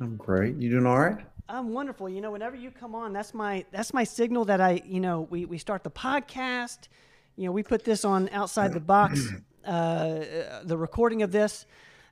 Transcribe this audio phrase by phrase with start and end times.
[0.00, 0.56] I'm great.
[0.56, 1.18] You doing all right?
[1.48, 2.08] I'm wonderful.
[2.08, 5.22] You know, whenever you come on, that's my that's my signal that I, you know,
[5.30, 6.88] we we start the podcast.
[7.36, 9.26] You know, we put this on outside the box,
[9.64, 10.20] uh,
[10.64, 11.66] the recording of this,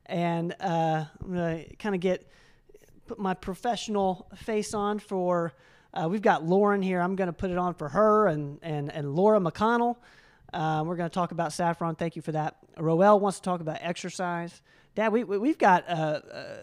[0.07, 2.31] and uh, I'm gonna kind of get
[3.07, 5.55] put my professional face on for.
[5.95, 7.01] Uh, we've got Lauren here.
[7.01, 9.97] I'm going to put it on for her and and and Laura McConnell.
[10.53, 11.95] Uh, we're going to talk about saffron.
[11.95, 12.57] Thank you for that.
[12.79, 14.63] Roel wants to talk about exercise.
[14.95, 15.93] Dad, we, we have got uh,
[16.33, 16.57] uh,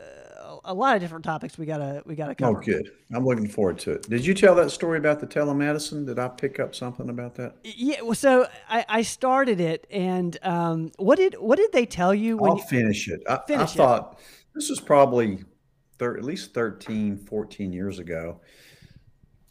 [0.64, 2.58] a lot of different topics we gotta we gotta cover.
[2.58, 2.92] Oh, good.
[3.14, 4.10] I'm looking forward to it.
[4.10, 6.06] Did you tell that story about the telemedicine?
[6.06, 7.56] Did I pick up something about that?
[7.64, 8.02] Yeah.
[8.02, 12.38] Well, so I, I started it, and um, what did what did they tell you?
[12.38, 13.22] When I'll you, finish it.
[13.28, 13.78] I, finish I it.
[13.78, 14.20] thought
[14.54, 15.44] this was probably
[16.00, 18.40] thir- at least 13, 14 years ago.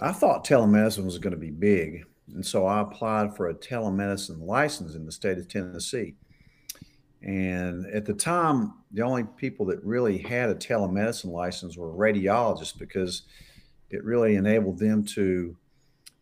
[0.00, 4.40] I thought telemedicine was going to be big, and so I applied for a telemedicine
[4.40, 6.16] license in the state of Tennessee.
[7.24, 12.78] And at the time, the only people that really had a telemedicine license were radiologists
[12.78, 13.22] because
[13.88, 15.56] it really enabled them to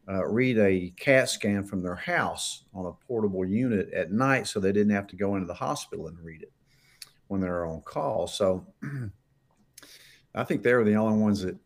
[0.08, 4.61] uh, read a CAT scan from their house on a portable unit at night so
[4.61, 6.53] they didn't have to go into the hospital and read it
[7.27, 8.28] when they're on call.
[8.28, 8.64] So
[10.36, 11.56] I think they were the only ones that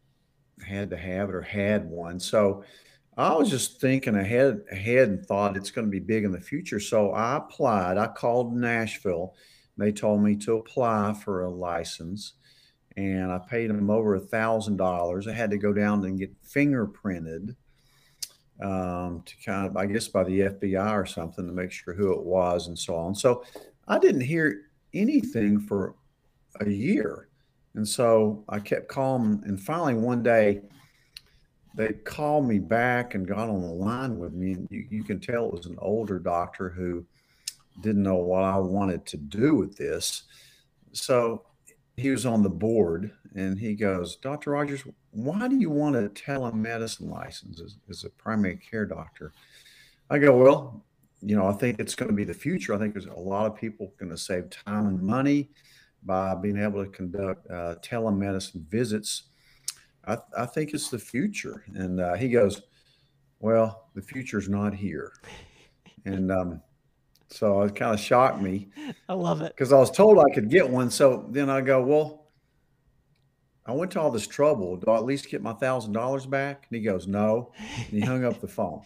[0.67, 2.19] had to have it or had one.
[2.19, 2.65] So
[3.17, 6.41] I was just thinking ahead ahead and thought it's going to be big in the
[6.41, 6.79] future.
[6.79, 7.97] So I applied.
[7.97, 9.35] I called Nashville.
[9.79, 12.35] They told me to apply for a license,
[12.97, 15.27] and I paid them over a thousand dollars.
[15.27, 17.57] I had to go down and get fingerprinted
[18.63, 22.13] um, to kind of, I guess, by the FBI or something to make sure who
[22.13, 23.15] it was and so on.
[23.15, 23.45] So
[23.89, 24.63] I didn't hear
[24.95, 25.95] anything for
[26.61, 27.29] a year,
[27.75, 29.43] and so I kept calm.
[29.45, 30.63] And finally, one day
[31.77, 34.53] they called me back and got on the line with me.
[34.53, 37.05] And you, you can tell it was an older doctor who
[37.83, 40.23] didn't know what I wanted to do with this.
[40.93, 41.43] So
[41.97, 44.53] he was on the board and he goes, Dr.
[44.53, 49.33] Rogers, why do you want a telemedicine license as, as a primary care doctor?
[50.09, 50.83] I go, well,
[51.21, 52.75] you know, I think it's going to be the future.
[52.75, 55.51] I think there's a lot of people going to save time and money
[56.05, 59.25] by being able to conduct uh, telemedicine visits
[60.07, 61.65] I, I think it's the future.
[61.75, 62.63] And uh, he goes,
[63.41, 65.13] well, the future's not here.
[66.05, 66.63] And um,
[67.29, 68.69] so it kind of shocked me.
[69.09, 69.53] I love it.
[69.55, 70.91] Because I was told I could get one.
[70.91, 72.29] So then I go, well,
[73.67, 74.77] I went to all this trouble.
[74.77, 76.67] Do I at least get my thousand dollars back?
[76.71, 77.53] And he goes, no.
[77.79, 78.83] And he hung up the phone.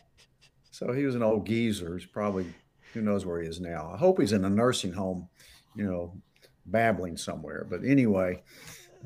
[0.71, 1.99] So he was an old geezer.
[1.99, 2.47] He's probably,
[2.95, 3.91] who knows where he is now.
[3.93, 5.29] I hope he's in a nursing home,
[5.77, 6.17] you know,
[6.65, 7.67] babbling somewhere.
[7.69, 8.43] But anyway,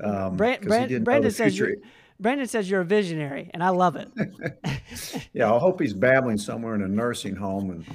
[0.01, 1.81] um, Brand, Brand, Brandon says you
[2.19, 4.09] Brandon says you're a visionary, and I love it.
[5.33, 7.85] yeah, I hope he's babbling somewhere in a nursing home and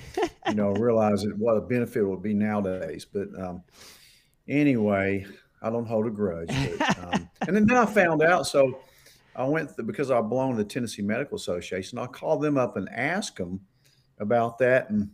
[0.49, 3.07] you know realize what a benefit it would be nowadays.
[3.11, 3.63] But um,
[4.47, 5.27] anyway,
[5.63, 6.49] I don't hold a grudge.
[6.49, 8.47] But, um, and then, then I found out.
[8.47, 8.81] So
[9.35, 11.99] I went th- because I belong to the Tennessee Medical Association.
[11.99, 13.61] I called them up and asked them
[14.19, 15.09] about that, and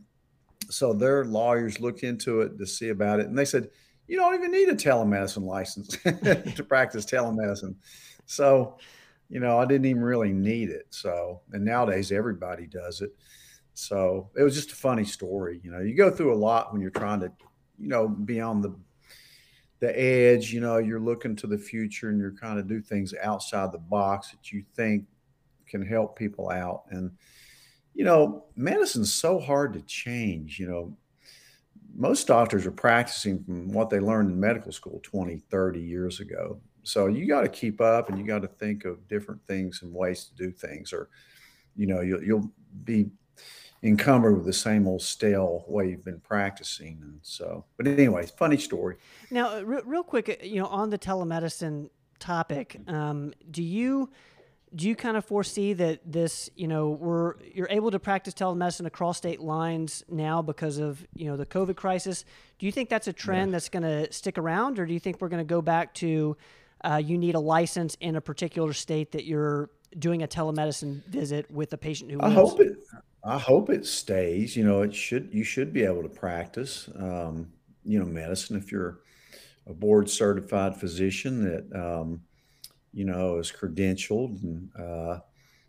[0.69, 3.71] so their lawyers looked into it to see about it, and they said
[4.09, 7.75] you don't even need a telemedicine license to practice telemedicine.
[8.27, 8.79] So
[9.29, 10.87] you know, I didn't even really need it.
[10.91, 13.15] So, and nowadays everybody does it.
[13.75, 15.61] So it was just a funny story.
[15.63, 17.33] You know, you go through a lot when you're trying to,
[17.79, 18.75] you know, be on the
[19.81, 20.53] the edge.
[20.53, 23.79] You know, you're looking to the future and you're kind of do things outside the
[23.79, 25.05] box that you think
[25.67, 26.85] can help people out.
[26.91, 27.11] And
[27.95, 30.59] you know, medicine's so hard to change.
[30.59, 30.97] You know,
[31.95, 36.61] most doctors are practicing from what they learned in medical school 20, 30 years ago.
[36.87, 39.93] So you got to keep up and you got to think of different things and
[39.93, 41.09] ways to do things, or,
[41.75, 42.51] you know, you'll, you'll
[42.85, 43.11] be
[43.83, 46.99] encumbered with the same old stale way you've been practicing.
[47.03, 48.97] And so, but anyway, funny story.
[49.31, 54.11] Now, real, real quick, uh, you know, on the telemedicine topic, um, do you,
[54.75, 58.87] do you kind of foresee that this, you know, we're you're able to practice telemedicine
[58.87, 62.25] across state lines now because of you know the COVID crisis?
[62.59, 63.53] Do you think that's a trend yeah.
[63.53, 66.37] that's going to stick around, or do you think we're going to go back to
[66.85, 71.51] uh, you need a license in a particular state that you're doing a telemedicine visit
[71.51, 72.21] with a patient who.
[72.21, 72.79] I hope it.
[73.25, 74.57] I hope it stays.
[74.57, 75.31] You know, it should.
[75.33, 76.89] You should be able to practice.
[76.97, 77.53] Um,
[77.85, 79.01] you know, medicine if you're
[79.67, 82.21] a board certified physician that um,
[82.93, 84.71] you know is credentialed and.
[84.77, 85.21] Uh,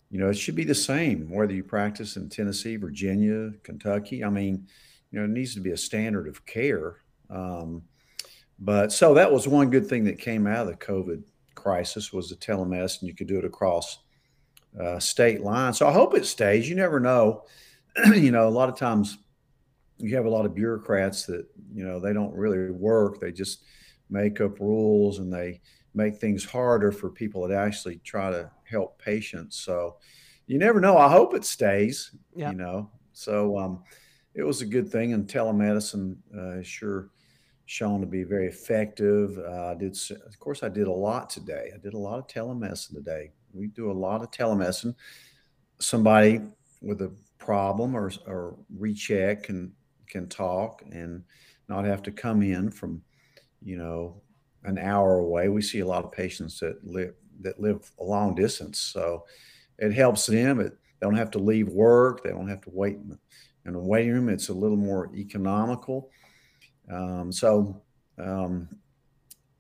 [0.09, 4.23] you know, it should be the same whether you practice in Tennessee, Virginia, Kentucky.
[4.23, 4.67] I mean,
[5.11, 6.97] you know, it needs to be a standard of care.
[7.29, 7.83] Um,
[8.59, 11.23] but so that was one good thing that came out of the COVID
[11.55, 13.03] crisis was the telemedicine.
[13.03, 13.99] You could do it across
[14.79, 15.77] uh, state lines.
[15.77, 16.69] So I hope it stays.
[16.69, 17.43] You never know.
[18.13, 19.17] you know, a lot of times
[19.97, 23.19] you have a lot of bureaucrats that you know they don't really work.
[23.19, 23.63] They just
[24.09, 25.61] make up rules and they
[25.93, 29.57] make things harder for people that actually try to help patients.
[29.57, 29.97] So
[30.45, 30.97] you never know.
[30.97, 32.11] I hope it stays.
[32.35, 32.51] Yeah.
[32.51, 32.91] You know.
[33.13, 33.83] So um,
[34.35, 37.09] it was a good thing, and telemedicine uh, sure
[37.67, 39.37] shown to be very effective.
[39.37, 41.71] Uh, I did, of course, I did a lot today.
[41.75, 43.31] I did a lot of telemedicine today.
[43.53, 44.95] We do a lot of telemedicine.
[45.79, 46.41] Somebody
[46.81, 49.71] with a problem or, or recheck can
[50.07, 51.23] can talk and
[51.67, 53.01] not have to come in from,
[53.61, 54.21] you know,
[54.63, 55.49] an hour away.
[55.49, 59.25] We see a lot of patients that live that live a long distance, so
[59.77, 60.61] it helps them.
[60.61, 62.23] It, they don't have to leave work.
[62.23, 63.19] They don't have to wait in,
[63.65, 64.29] in a waiting room.
[64.29, 66.09] It's a little more economical
[66.91, 67.81] um, so
[68.17, 68.69] um,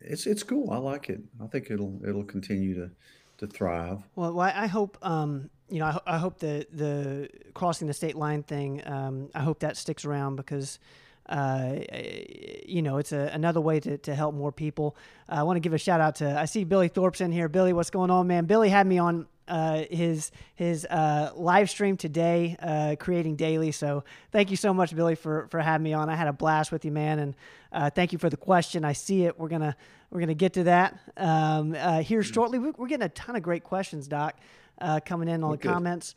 [0.01, 0.71] it's it's cool.
[0.71, 1.21] I like it.
[1.41, 2.91] I think it'll it'll continue to
[3.39, 3.99] to thrive.
[4.15, 8.43] Well, I hope um, you know I, I, hope the the crossing the state line
[8.43, 8.81] thing.
[8.87, 10.79] Um, I hope that sticks around because.
[11.29, 11.81] Uh,
[12.65, 14.95] you know, it's a, another way to, to help more people.
[15.27, 17.49] I want to give a shout out to, I see Billy Thorpe's in here.
[17.49, 18.45] Billy, what's going on, man?
[18.45, 23.71] Billy had me on uh, his his uh, live stream today, uh, creating daily.
[23.71, 26.09] So thank you so much, Billy, for for having me on.
[26.09, 27.35] I had a blast with you, man, and
[27.71, 28.83] uh, thank you for the question.
[28.85, 29.39] I see it.
[29.39, 29.75] We're gonna
[30.09, 32.33] we're gonna get to that um, uh, here mm-hmm.
[32.33, 32.59] shortly.
[32.59, 34.35] We're getting a ton of great questions, Doc,
[34.79, 36.15] uh, coming in on the comments.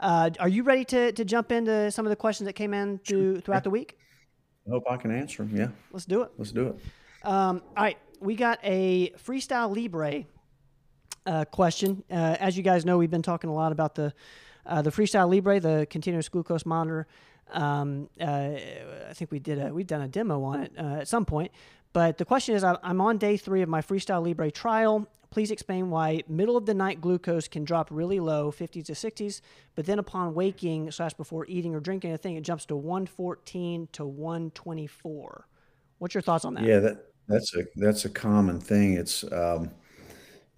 [0.00, 3.40] are you ready to to jump into some of the questions that came in through,
[3.40, 3.98] throughout the week?
[4.66, 5.56] I hope I can answer them.
[5.56, 6.30] Yeah, let's do it.
[6.38, 6.76] Let's do it.
[7.24, 10.24] Um, all right, we got a freestyle libre
[11.26, 12.02] uh, question.
[12.10, 14.12] Uh, as you guys know, we've been talking a lot about the
[14.64, 17.06] uh, the Freestyle Libre, the continuous glucose monitor.
[17.52, 21.08] Um, uh, I think we did a we've done a demo on it uh, at
[21.08, 21.52] some point.
[21.92, 25.06] But the question is, I'm on day three of my Freestyle Libre trial.
[25.28, 29.40] Please explain why middle of the night glucose can drop really low, 50s to 60s,
[29.74, 34.06] but then upon waking slash before eating or drinking anything, it jumps to 114 to
[34.06, 35.46] 124.
[35.98, 36.64] What's your thoughts on that?
[36.64, 38.94] Yeah, that that's a that's a common thing.
[38.94, 39.70] It's um,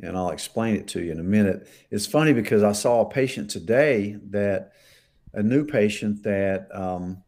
[0.00, 1.68] and I'll explain it to you in a minute.
[1.90, 4.72] It's funny because I saw a patient today that
[5.32, 7.22] a new patient that um,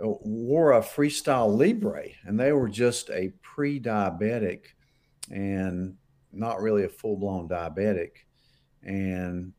[0.00, 4.66] wore a Freestyle Libre, and they were just a pre-diabetic
[5.30, 5.96] and
[6.32, 8.10] not really a full-blown diabetic,
[8.82, 9.52] and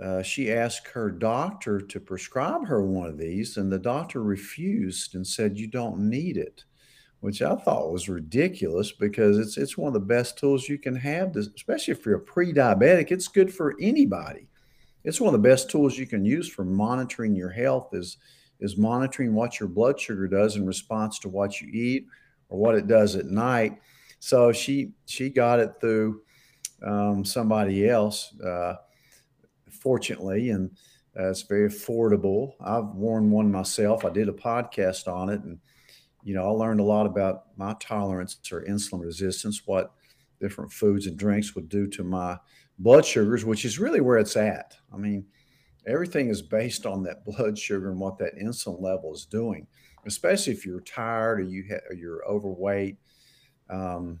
[0.00, 5.14] uh, she asked her doctor to prescribe her one of these, and the doctor refused
[5.14, 6.64] and said, "You don't need it."
[7.22, 10.96] Which I thought was ridiculous because it's it's one of the best tools you can
[10.96, 13.12] have, to, especially if you're a pre-diabetic.
[13.12, 14.48] It's good for anybody.
[15.04, 18.16] It's one of the best tools you can use for monitoring your health is
[18.58, 22.08] is monitoring what your blood sugar does in response to what you eat
[22.48, 23.80] or what it does at night.
[24.18, 26.22] So she she got it through
[26.84, 28.74] um, somebody else, uh,
[29.70, 30.72] fortunately, and
[31.16, 32.54] uh, it's very affordable.
[32.60, 34.04] I've worn one myself.
[34.04, 35.60] I did a podcast on it and
[36.22, 39.92] you know, I learned a lot about my tolerance or insulin resistance, what
[40.40, 42.38] different foods and drinks would do to my
[42.78, 44.76] blood sugars, which is really where it's at.
[44.92, 45.24] I mean,
[45.86, 49.66] everything is based on that blood sugar and what that insulin level is doing,
[50.06, 52.96] especially if you're tired or you ha- or you're overweight.
[53.70, 54.20] Um,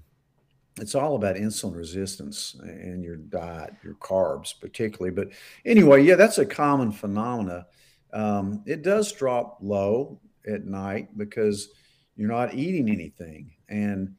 [0.80, 5.14] it's all about insulin resistance and your diet, your carbs, particularly.
[5.14, 5.28] But
[5.66, 7.66] anyway, yeah, that's a common phenomena.
[8.12, 11.68] Um, it does drop low at night because
[12.16, 13.52] you're not eating anything.
[13.68, 14.14] And,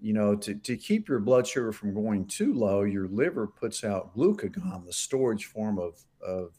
[0.00, 3.84] you know, to, to keep your blood sugar from going too low, your liver puts
[3.84, 6.52] out glucagon, the storage form of, of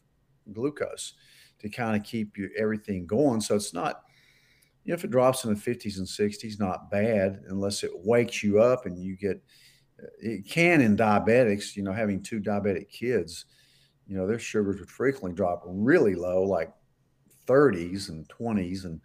[0.54, 1.14] glucose,
[1.60, 3.42] to kind of keep you everything going.
[3.42, 4.04] So it's not,
[4.84, 8.44] you know, if it drops in the 50s and 60s, not bad unless it wakes
[8.44, 9.42] you up and you get,
[10.02, 13.46] uh, it can in diabetics, you know, having two diabetic kids,
[14.08, 16.74] you know, their sugars would frequently drop really low, like
[17.48, 18.86] 30s and 20s.
[18.86, 19.00] And,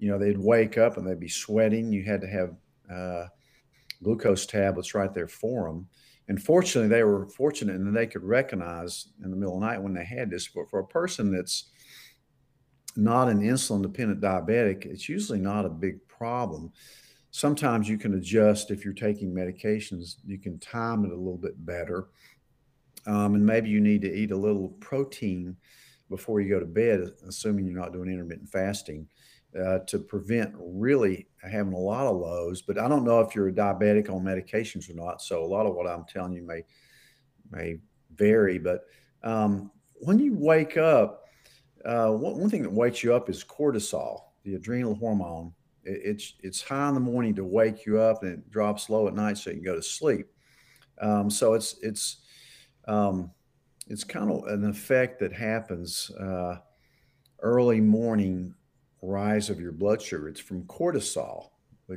[0.00, 1.92] you know, they'd wake up and they'd be sweating.
[1.92, 2.56] You had to have
[2.90, 3.26] uh,
[4.02, 5.86] glucose tablets right there for them.
[6.28, 9.82] And fortunately, they were fortunate and they could recognize in the middle of the night
[9.82, 10.48] when they had this.
[10.48, 11.70] But for a person that's
[12.96, 16.72] not an insulin dependent diabetic, it's usually not a big problem.
[17.30, 21.64] Sometimes you can adjust if you're taking medications, you can time it a little bit
[21.66, 22.08] better.
[23.06, 25.56] Um, and maybe you need to eat a little protein
[26.08, 29.06] before you go to bed, assuming you're not doing intermittent fasting
[29.58, 32.62] uh, to prevent really having a lot of lows.
[32.62, 35.22] But I don't know if you're a diabetic on medications or not.
[35.22, 36.64] So a lot of what I'm telling you may
[37.50, 37.80] may
[38.14, 38.58] vary.
[38.58, 38.82] But
[39.22, 41.24] um, when you wake up,
[41.84, 45.52] uh, one, one, thing that wakes you up is cortisol, the adrenal hormone.
[45.84, 49.08] It, it's it's high in the morning to wake you up, and it drops low
[49.08, 50.26] at night so you can go to sleep.
[51.00, 52.18] Um, so it's it's
[52.86, 53.30] um,
[53.88, 56.58] it's kind of an effect that happens uh,
[57.42, 58.54] early morning
[59.02, 60.28] rise of your blood sugar.
[60.28, 61.50] It's from cortisol,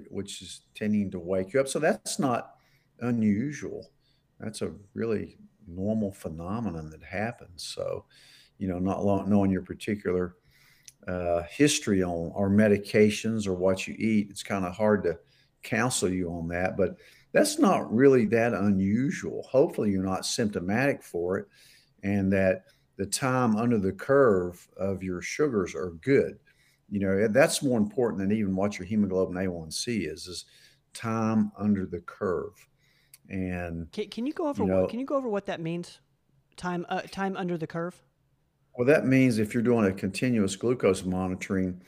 [0.09, 1.67] which is tending to wake you up.
[1.67, 2.55] So that's not
[2.99, 3.91] unusual.
[4.39, 7.63] That's a really normal phenomenon that happens.
[7.63, 8.05] So,
[8.57, 10.35] you know, not knowing your particular
[11.07, 15.17] uh, history on or medications or what you eat, it's kind of hard to
[15.61, 16.77] counsel you on that.
[16.77, 16.97] But
[17.33, 19.43] that's not really that unusual.
[19.49, 21.47] Hopefully, you're not symptomatic for it,
[22.03, 22.65] and that
[22.97, 26.37] the time under the curve of your sugars are good.
[26.93, 30.27] You know, that's more important than even what your hemoglobin A1C is.
[30.27, 30.45] Is
[30.93, 32.67] time under the curve.
[33.29, 35.59] And can, can you go over you know, what, can you go over what that
[35.59, 36.01] means?
[36.55, 37.99] Time uh, time under the curve.
[38.77, 41.81] Well, that means if you're doing a continuous glucose monitoring,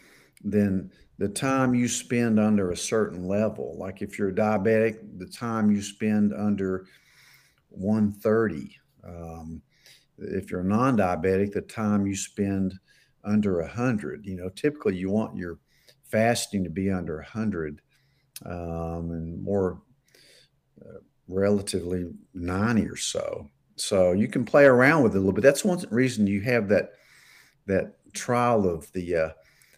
[0.44, 5.70] then the time you spend under a certain level, like if you're diabetic, the time
[5.70, 6.88] you spend under
[7.70, 8.76] 130.
[9.08, 9.62] Um,
[10.18, 12.74] if you're non-diabetic, the time you spend
[13.26, 14.26] under 100.
[14.26, 15.60] You know, typically you want your
[16.04, 17.82] fasting to be under 100
[18.46, 19.82] um, and more
[20.82, 23.50] uh, relatively 90 or so.
[23.76, 25.42] So you can play around with it a little bit.
[25.42, 26.92] That's one reason you have that
[27.68, 29.30] that trial of the uh,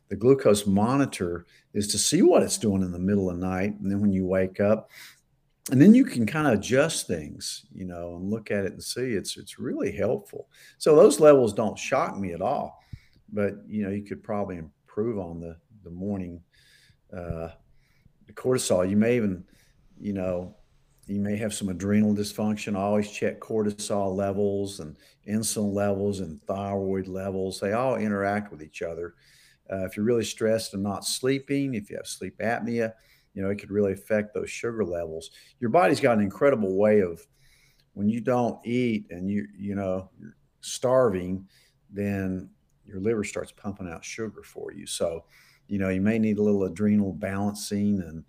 [0.09, 3.73] the glucose monitor is to see what it's doing in the middle of the night,
[3.79, 4.89] and then when you wake up,
[5.71, 8.83] and then you can kind of adjust things, you know, and look at it and
[8.83, 9.13] see.
[9.13, 10.47] It's it's really helpful.
[10.77, 12.79] So those levels don't shock me at all,
[13.31, 16.41] but you know, you could probably improve on the the morning
[17.15, 17.49] uh,
[18.25, 18.89] the cortisol.
[18.89, 19.43] You may even,
[19.99, 20.55] you know,
[21.07, 22.75] you may have some adrenal dysfunction.
[22.75, 27.59] I always check cortisol levels and insulin levels and thyroid levels.
[27.59, 29.15] They all interact with each other.
[29.71, 32.93] Uh, if you're really stressed and not sleeping, if you have sleep apnea,
[33.33, 35.31] you know, it could really affect those sugar levels.
[35.59, 37.25] Your body's got an incredible way of
[37.93, 41.47] when you don't eat and you, you know, you're starving,
[41.89, 42.49] then
[42.87, 44.85] your liver starts pumping out sugar for you.
[44.85, 45.25] So,
[45.67, 48.23] you know, you may need a little adrenal balancing and,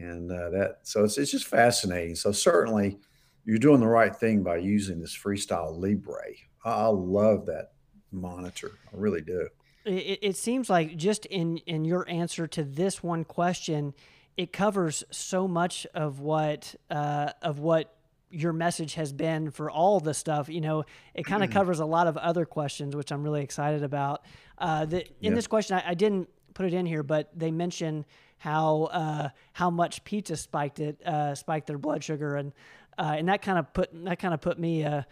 [0.00, 2.14] and uh, that so it's, it's just fascinating.
[2.14, 2.98] So certainly
[3.44, 6.34] you're doing the right thing by using this freestyle libre.
[6.64, 7.72] I love that
[8.12, 8.72] monitor.
[8.92, 9.48] I really do.
[9.84, 13.94] It, it seems like just in in your answer to this one question
[14.38, 17.97] it covers so much of what uh, of what
[18.30, 21.84] your message has been for all the stuff you know it kind of covers a
[21.84, 24.24] lot of other questions which i'm really excited about
[24.58, 25.34] uh, the, in yeah.
[25.34, 28.04] this question I, I, didn't put it in here but they mention
[28.38, 32.52] how uh, how much pizza spiked it uh, spiked their blood sugar and
[32.98, 35.02] uh, and that kind of put that kind of put me uh,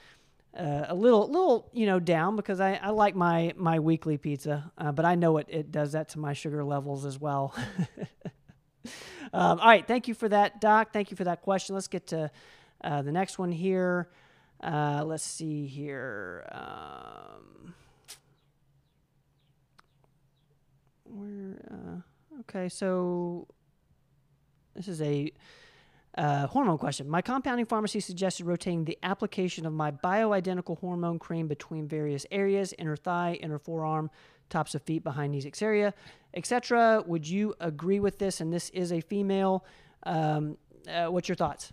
[0.59, 4.71] uh, a little little you know down because I, I like my my weekly pizza
[4.79, 7.55] uh, but I know it, it does that to my sugar levels as well.
[9.33, 10.93] um, all right, thank you for that, Doc.
[10.93, 11.75] Thank you for that question.
[11.75, 12.31] Let's get to
[13.03, 14.09] the next one here.
[14.63, 16.47] let's see here.
[16.53, 17.75] Um,
[21.05, 22.05] where
[22.41, 23.47] Okay, so
[24.75, 25.33] this is a
[26.19, 27.09] uh, hormone question.
[27.09, 32.75] My compounding pharmacy suggested rotating the application of my bioidentical hormone cream between various areas
[32.79, 34.11] inner thigh, inner forearm,
[34.51, 37.03] tops of feet, behind knees, etc.
[37.07, 38.41] Would you agree with this?
[38.41, 39.65] And this is a female.
[40.03, 40.57] Um,
[40.89, 41.73] uh, what's your thoughts?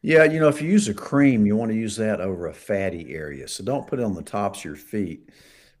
[0.00, 2.54] Yeah, you know, if you use a cream, you want to use that over a
[2.54, 3.48] fatty area.
[3.48, 5.28] So don't put it on the tops of your feet.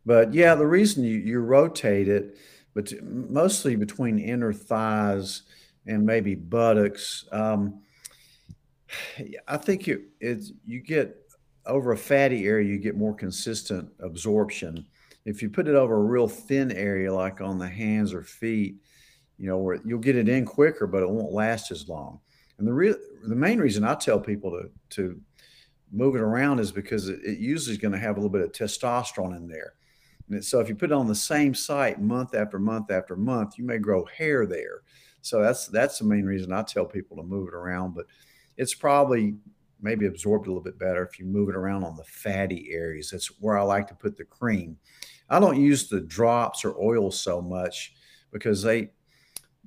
[0.04, 2.36] But yeah, the reason you, you rotate it
[2.78, 5.42] but mostly between inner thighs
[5.88, 7.24] and maybe buttocks.
[7.32, 7.80] Um,
[9.48, 11.16] I think it, it's you get
[11.66, 14.86] over a fatty area, you get more consistent absorption.
[15.24, 18.76] If you put it over a real thin area, like on the hands or feet,
[19.38, 22.20] you know, where you'll get it in quicker, but it won't last as long.
[22.58, 25.20] And the the main reason I tell people to to
[25.90, 28.42] move it around is because it, it usually is going to have a little bit
[28.42, 29.74] of testosterone in there.
[30.30, 33.56] And so if you put it on the same site month after month after month,
[33.56, 34.82] you may grow hair there.
[35.22, 37.94] So that's that's the main reason I tell people to move it around.
[37.94, 38.06] But
[38.56, 39.36] it's probably
[39.80, 43.10] maybe absorbed a little bit better if you move it around on the fatty areas.
[43.10, 44.76] That's where I like to put the cream.
[45.30, 47.94] I don't use the drops or oil so much
[48.32, 48.90] because they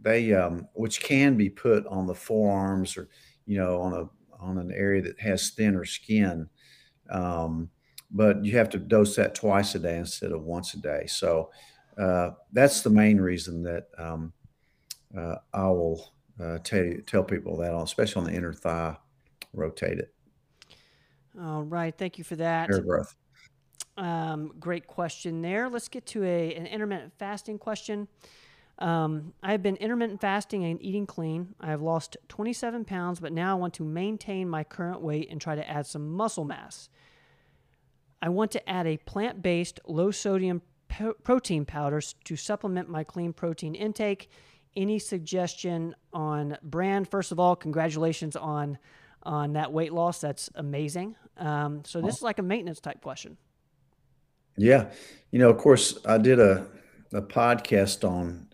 [0.02, 3.10] they um, which can be put on the forearms or
[3.46, 4.10] you know on a
[4.44, 6.50] on an area that has thinner skin.
[7.10, 7.70] Um,
[8.10, 11.06] but you have to dose that twice a day instead of once a day.
[11.08, 11.52] So
[11.98, 14.34] uh, that's the main reason that um,
[15.18, 18.98] uh, I will uh, tell you, tell people that, on, especially on the inner thigh,
[19.54, 20.14] rotate it.
[21.40, 22.70] All right, thank you for that.
[22.70, 23.16] Hair growth.
[23.98, 25.70] Um, great question there.
[25.70, 28.08] Let's get to a an intermittent fasting question.
[28.82, 31.54] Um, I have been intermittent fasting and eating clean.
[31.60, 35.40] I have lost 27 pounds, but now I want to maintain my current weight and
[35.40, 36.90] try to add some muscle mass.
[38.24, 43.04] I want to add a plant based, low sodium po- protein powder to supplement my
[43.04, 44.30] clean protein intake.
[44.76, 47.08] any suggestion on brand?
[47.08, 48.78] First of all, congratulations on
[49.24, 50.22] on that weight loss.
[50.22, 51.16] That's amazing.
[51.38, 53.38] Um, so this is like a maintenance type question.
[54.58, 54.90] Yeah,
[55.30, 56.66] you know, of course, I did a
[57.14, 58.48] a podcast on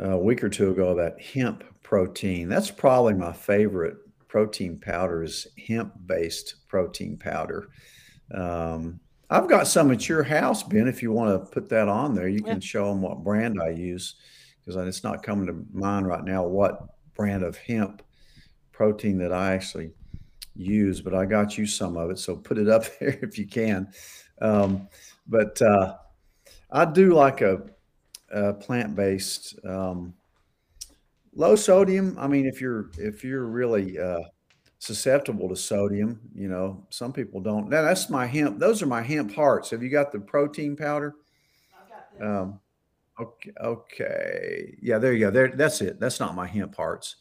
[0.00, 2.48] uh, a week or two ago about hemp protein.
[2.48, 3.96] That's probably my favorite
[4.28, 7.68] protein powder is hemp based protein powder.
[8.32, 10.88] Um, I've got some at your house, Ben.
[10.88, 12.52] If you want to put that on there, you yeah.
[12.52, 14.16] can show them what brand I use
[14.60, 16.80] because it's not coming to mind right now what
[17.14, 18.02] brand of hemp
[18.72, 19.90] protein that I actually
[20.54, 22.18] use, but I got you some of it.
[22.18, 23.90] So put it up there if you can.
[24.40, 24.88] Um,
[25.26, 25.96] but uh,
[26.70, 27.62] I do like a,
[28.32, 30.14] a plant based um,
[31.34, 32.16] low sodium.
[32.18, 34.20] I mean, if you're if you're really uh,
[34.78, 36.20] susceptible to sodium.
[36.34, 37.68] You know, some people don't.
[37.68, 38.58] Now that's my hemp.
[38.58, 39.70] Those are my hemp hearts.
[39.70, 41.14] Have you got the protein powder?
[42.20, 42.60] Um,
[43.20, 43.52] okay.
[43.60, 44.74] Okay.
[44.80, 45.30] Yeah, there you go.
[45.30, 45.48] There.
[45.48, 46.00] That's it.
[46.00, 47.16] That's not my hemp hearts,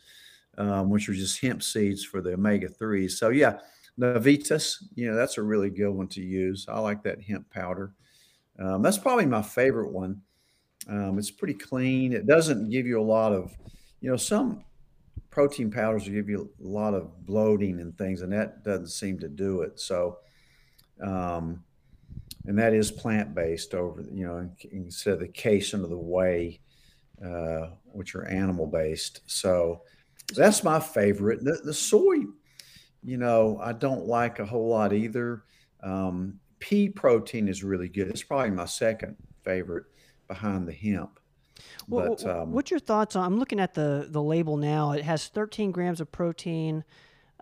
[0.58, 3.20] um, which are just hemp seeds for the omega threes.
[3.20, 3.60] So yeah,
[4.00, 4.84] Navitas.
[4.96, 6.66] You know, that's a really good one to use.
[6.70, 7.94] I like that hemp powder.
[8.60, 10.22] Um, that's probably my favorite one.
[10.89, 12.13] Um, it's pretty clean.
[12.13, 13.56] It doesn't give you a lot of,
[14.00, 14.63] you know, some
[15.29, 19.20] protein powders will give you a lot of bloating and things, and that doesn't seem
[19.20, 19.79] to do it.
[19.79, 20.20] So,
[21.01, 21.63] um,
[22.46, 26.60] and that is plant based over, you know, instead of the casein of the whey,
[27.24, 29.22] uh, which are animal based.
[29.27, 29.82] So
[30.36, 31.44] that's my favorite.
[31.44, 32.24] The, the, soy,
[33.03, 35.44] you know, I don't like a whole lot either.
[35.84, 38.08] Um, pea protein is really good.
[38.08, 39.86] It's probably my second favorite
[40.28, 41.20] behind the hemp.
[41.88, 43.26] But, um, what's your thoughts on?
[43.26, 44.92] I'm looking at the the label now.
[44.92, 46.84] It has 13 grams of protein,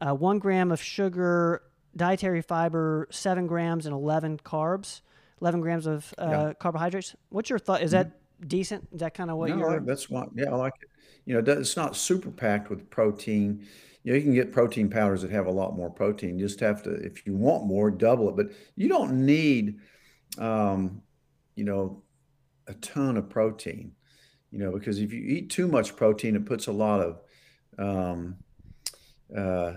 [0.02, 1.64] uh, one gram of sugar,
[1.96, 5.02] dietary fiber, seven grams, and 11 carbs,
[5.42, 6.54] 11 grams of uh, yeah.
[6.54, 7.16] carbohydrates.
[7.30, 7.82] What's your thought?
[7.82, 8.10] Is mm-hmm.
[8.10, 8.88] that decent?
[8.92, 9.80] Is that kind of what no, you're?
[9.82, 10.30] That's what.
[10.36, 10.90] Yeah, I like it.
[11.26, 13.66] You know, it's not super packed with protein.
[14.04, 16.38] You know, you can get protein powders that have a lot more protein.
[16.38, 18.36] You just have to, if you want more, double it.
[18.36, 19.80] But you don't need,
[20.38, 21.02] um,
[21.56, 22.04] you know,
[22.68, 23.92] a ton of protein
[24.56, 27.20] you know, because if you eat too much protein, it puts a lot of
[27.78, 28.38] um,
[29.38, 29.74] uh,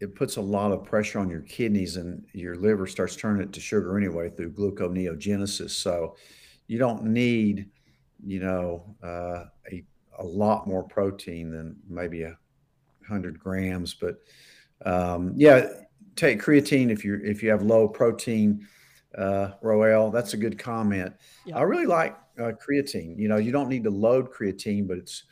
[0.00, 3.52] it puts a lot of pressure on your kidneys, and your liver starts turning it
[3.52, 5.70] to sugar anyway through gluconeogenesis.
[5.70, 6.16] So
[6.66, 7.70] you don't need,
[8.26, 9.84] you know, uh, a
[10.18, 12.36] a lot more protein than maybe a
[13.06, 13.94] hundred grams.
[13.94, 14.16] But
[14.84, 15.68] um, yeah,
[16.16, 18.66] take creatine if you if you have low protein.
[19.16, 21.14] Uh, Roel, that's a good comment.
[21.46, 21.58] Yeah.
[21.58, 23.18] I really like uh, creatine.
[23.18, 25.24] You know, you don't need to load creatine, but it's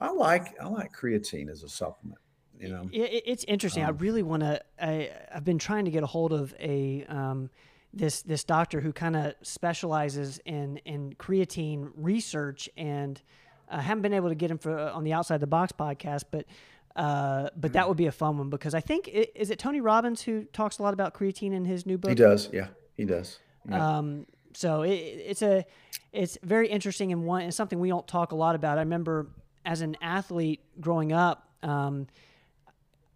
[0.00, 2.18] I like I like creatine as a supplement.
[2.58, 3.84] You know, it, it's interesting.
[3.84, 4.60] Um, I really want to.
[4.80, 7.50] I I've been trying to get a hold of a um,
[7.92, 13.20] this this doctor who kind of specializes in in creatine research, and
[13.68, 16.24] I haven't been able to get him for uh, on the Outside the Box podcast,
[16.30, 16.46] but.
[16.94, 17.88] Uh, but that mm-hmm.
[17.88, 20.82] would be a fun one because I think is it Tony Robbins who talks a
[20.82, 22.10] lot about creatine in his new book.
[22.10, 23.38] He does, yeah, he does.
[23.68, 23.98] Yeah.
[23.98, 25.64] Um, so it, it's a
[26.12, 28.78] it's very interesting and one and something we don't talk a lot about.
[28.78, 29.28] I remember
[29.64, 32.06] as an athlete growing up, um,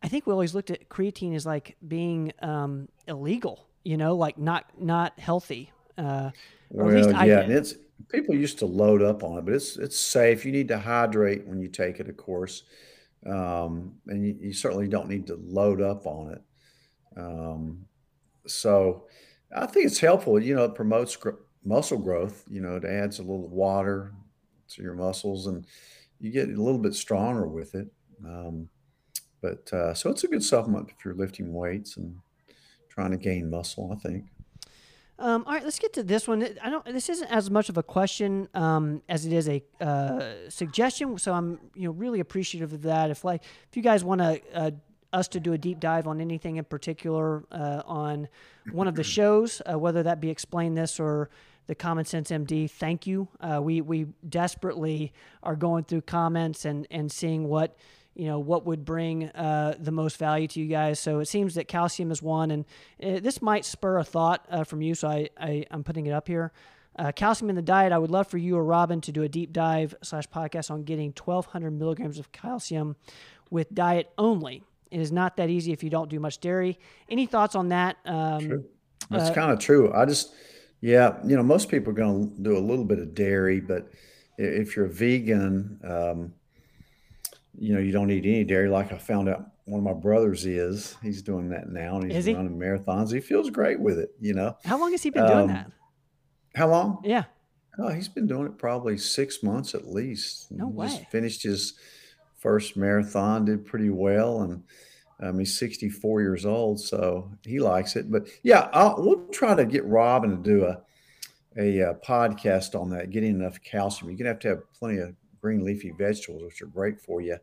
[0.02, 4.38] I think we always looked at creatine as like being um, illegal, you know, like
[4.38, 5.72] not not healthy.
[5.98, 6.30] Uh,
[6.70, 6.94] well,
[7.26, 7.74] yeah, and it's
[8.08, 10.44] people used to load up on it, but it's it's safe.
[10.44, 12.64] You need to hydrate when you take it, of course,
[13.26, 16.42] um, and you, you, certainly don't need to load up on it.
[17.16, 17.86] Um,
[18.46, 19.06] so,
[19.54, 20.42] I think it's helpful.
[20.42, 21.16] You know, it promotes
[21.64, 22.44] muscle growth.
[22.48, 24.12] You know, it adds a little water
[24.70, 25.66] to your muscles, and
[26.18, 27.88] you get a little bit stronger with it.
[28.24, 28.68] Um,
[29.42, 32.16] but uh, so it's a good supplement if you're lifting weights and
[32.88, 33.92] trying to gain muscle.
[33.92, 34.24] I think.
[35.18, 36.46] Um, all right, let's get to this one.
[36.62, 36.84] I don't.
[36.84, 41.16] This isn't as much of a question um, as it is a uh, suggestion.
[41.18, 43.10] So I'm, you know, really appreciative of that.
[43.10, 44.70] If like, if you guys want to uh,
[45.12, 48.28] us to do a deep dive on anything in particular uh, on
[48.72, 51.30] one of the shows, uh, whether that be explain this or
[51.66, 52.70] the Common Sense MD.
[52.70, 53.28] Thank you.
[53.40, 57.76] Uh, we we desperately are going through comments and and seeing what
[58.14, 60.98] you know what would bring uh, the most value to you guys.
[60.98, 62.64] So it seems that calcium is one, and
[63.02, 64.94] uh, this might spur a thought uh, from you.
[64.94, 66.52] So I, I am putting it up here.
[66.98, 67.92] Uh, calcium in the diet.
[67.92, 70.82] I would love for you or Robin to do a deep dive slash podcast on
[70.84, 72.96] getting 1,200 milligrams of calcium
[73.50, 74.64] with diet only.
[74.90, 76.78] It is not that easy if you don't do much dairy.
[77.08, 77.96] Any thoughts on that?
[78.04, 78.64] Um, true.
[79.10, 79.92] That's uh, kind of true.
[79.92, 80.34] I just,
[80.80, 83.90] yeah, you know, most people are going to do a little bit of dairy, but
[84.38, 86.34] if you're a vegan, um,
[87.58, 88.68] you know, you don't eat any dairy.
[88.68, 90.96] Like I found out one of my brothers is.
[91.02, 93.12] He's doing that now, and he's running marathons.
[93.12, 94.10] He feels great with it.
[94.20, 94.56] You know.
[94.64, 95.70] How long has he been um, doing that?
[96.54, 97.00] How long?
[97.04, 97.24] Yeah.
[97.78, 100.50] Oh, he's been doing it probably six months at least.
[100.50, 100.86] No he way.
[100.86, 101.74] Just finished his
[102.46, 104.62] first marathon, did pretty well, and
[105.18, 108.08] um, he's 64 years old, so he likes it.
[108.08, 110.80] But yeah, I'll, we'll try to get Robin to do a,
[111.58, 114.08] a, a uh, podcast on that, getting enough calcium.
[114.08, 117.36] You're gonna have to have plenty of green leafy vegetables, which are great for you.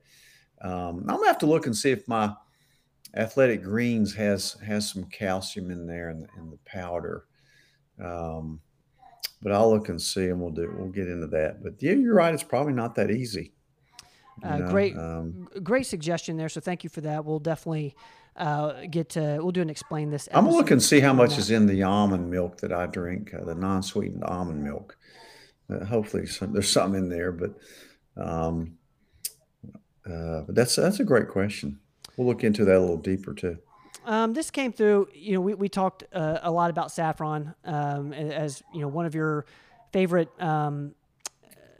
[0.61, 2.33] Um, I'm gonna have to look and see if my
[3.13, 7.25] athletic greens has has some calcium in there in the, in the powder.
[8.01, 8.61] Um,
[9.41, 10.73] but I'll look and see, and we'll do.
[10.77, 11.61] We'll get into that.
[11.61, 12.33] But yeah, you're right.
[12.33, 13.51] It's probably not that easy.
[14.41, 16.49] Uh, great, um, great suggestion there.
[16.49, 17.23] So thank you for that.
[17.25, 17.95] We'll definitely
[18.35, 19.37] uh, get to.
[19.39, 20.27] We'll do and explain this.
[20.33, 23.33] I'm gonna look and see how much is in the almond milk that I drink,
[23.33, 24.97] uh, the non-sweetened almond milk.
[25.69, 27.53] Uh, hopefully, some, there's something in there, but
[28.17, 28.77] um,
[30.05, 31.79] uh, but that's that's a great question.
[32.17, 33.57] We'll look into that a little deeper too.
[34.05, 35.09] Um, this came through.
[35.13, 39.05] You know, we we talked uh, a lot about saffron um, as you know one
[39.05, 39.45] of your
[39.91, 40.95] favorite um,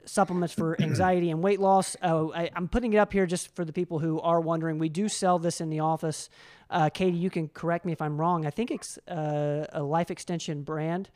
[0.05, 1.95] supplements for anxiety and weight loss.
[2.01, 4.79] Uh, I, am putting it up here just for the people who are wondering.
[4.79, 6.29] We do sell this in the office.
[6.69, 8.45] Uh, Katie, you can correct me if I'm wrong.
[8.45, 11.09] I think it's uh, a life extension brand.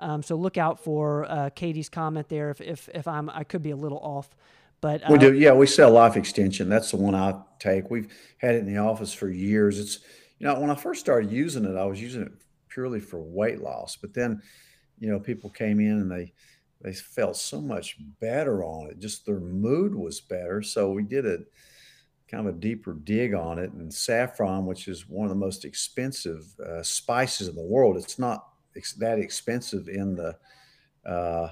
[0.00, 2.50] Um, so look out for uh, Katie's comment there.
[2.50, 4.28] If, if, if I'm, I could be a little off,
[4.80, 5.32] but we do.
[5.32, 6.68] Yeah, we sell life extension.
[6.68, 7.90] That's the one I take.
[7.90, 9.78] We've had it in the office for years.
[9.78, 10.00] It's,
[10.38, 12.32] you know, when I first started using it, I was using it
[12.68, 14.42] purely for weight loss, but then,
[14.98, 16.34] you know, people came in and they,
[16.84, 19.00] they felt so much better on it.
[19.00, 20.62] Just their mood was better.
[20.62, 21.38] So we did a
[22.30, 23.72] kind of a deeper dig on it.
[23.72, 28.18] And saffron, which is one of the most expensive uh, spices in the world, it's
[28.18, 30.36] not ex- that expensive in the
[31.08, 31.48] uh,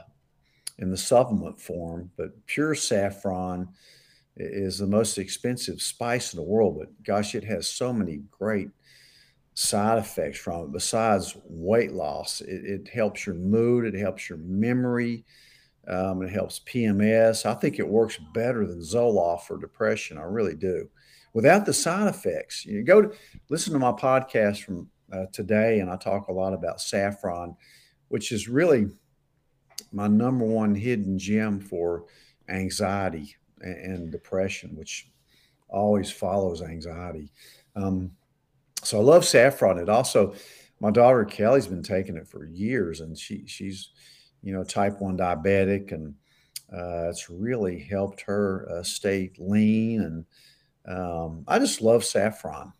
[0.78, 3.68] in the supplement form, but pure saffron
[4.36, 6.78] is the most expensive spice in the world.
[6.78, 8.70] But gosh, it has so many great
[9.54, 12.40] side effects from it besides weight loss.
[12.40, 15.24] It, it helps your mood, it helps your memory,
[15.88, 17.44] um, it helps PMS.
[17.44, 20.18] I think it works better than Zoloft for depression.
[20.18, 20.88] I really do.
[21.34, 23.12] Without the side effects, you go to
[23.48, 27.56] listen to my podcast from uh, today, and I talk a lot about saffron,
[28.08, 28.88] which is really
[29.92, 32.04] my number one hidden gem for
[32.48, 35.10] anxiety and, depression, which
[35.68, 37.30] always follows anxiety.
[37.76, 38.10] Um,
[38.82, 39.78] so I love saffron.
[39.78, 40.34] It also,
[40.80, 43.90] my daughter Kelly's been taking it for years, and she she's,
[44.42, 46.14] you know, type one diabetic, and
[46.72, 50.02] uh, it's really helped her uh, stay lean.
[50.86, 52.72] And um, I just love saffron.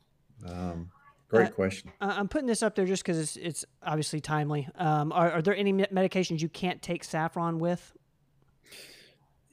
[0.47, 0.91] Um,
[1.29, 1.93] great uh, question.
[2.01, 4.69] I'm putting this up there just because it's it's obviously timely.
[4.75, 7.93] Um, are, are there any medications you can't take saffron with?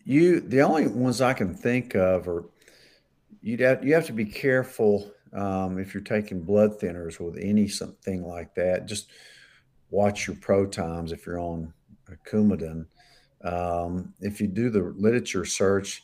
[0.03, 2.45] You the only ones I can think of are
[3.41, 7.67] you'd have, you have to be careful um, if you're taking blood thinners with any
[7.67, 9.09] something like that, just
[9.91, 11.73] watch your pro times if you're on
[12.27, 12.85] Coumadin.
[13.43, 16.03] Um, if you do the literature search,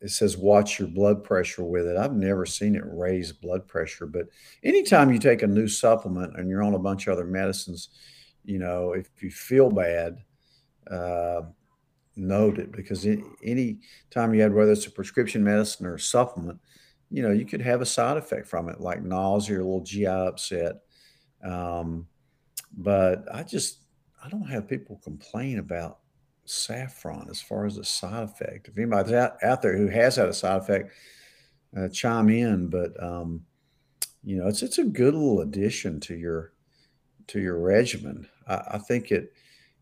[0.00, 1.96] it says watch your blood pressure with it.
[1.96, 4.26] I've never seen it raise blood pressure, but
[4.64, 7.90] anytime you take a new supplement and you're on a bunch of other medicines,
[8.44, 10.18] you know, if you feel bad,
[10.90, 11.42] uh,
[12.16, 13.78] note it because any
[14.10, 16.58] time you had whether it's a prescription medicine or a supplement,
[17.12, 19.82] you know, you could have a side effect from it, like nausea or a little
[19.82, 20.76] GI upset.
[21.44, 22.06] Um,
[22.74, 23.84] but I just,
[24.24, 25.98] I don't have people complain about
[26.46, 28.68] saffron as far as a side effect.
[28.68, 30.92] If anybody's out, out there who has had a side effect,
[31.76, 32.68] uh, chime in.
[32.68, 33.44] But um,
[34.24, 36.54] you know, it's it's a good little addition to your
[37.28, 38.26] to your regimen.
[38.48, 39.34] I, I think it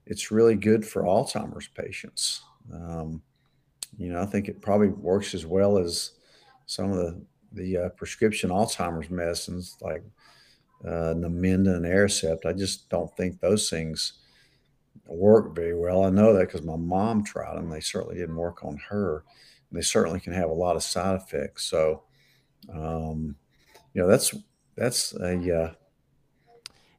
[0.04, 2.42] it's really good for Alzheimer's patients.
[2.72, 3.22] Um,
[3.96, 6.12] you know, I think it probably works as well as
[6.70, 7.20] some of the
[7.52, 10.04] the uh, prescription Alzheimer's medicines like
[10.84, 12.46] uh, Namenda and Aricept.
[12.46, 14.12] I just don't think those things
[15.04, 16.04] work very well.
[16.04, 17.70] I know that because my mom tried them.
[17.70, 19.24] They certainly didn't work on her.
[19.68, 21.64] And they certainly can have a lot of side effects.
[21.64, 22.04] So,
[22.72, 23.34] um,
[23.92, 24.32] you know, that's
[24.76, 25.72] that's a uh,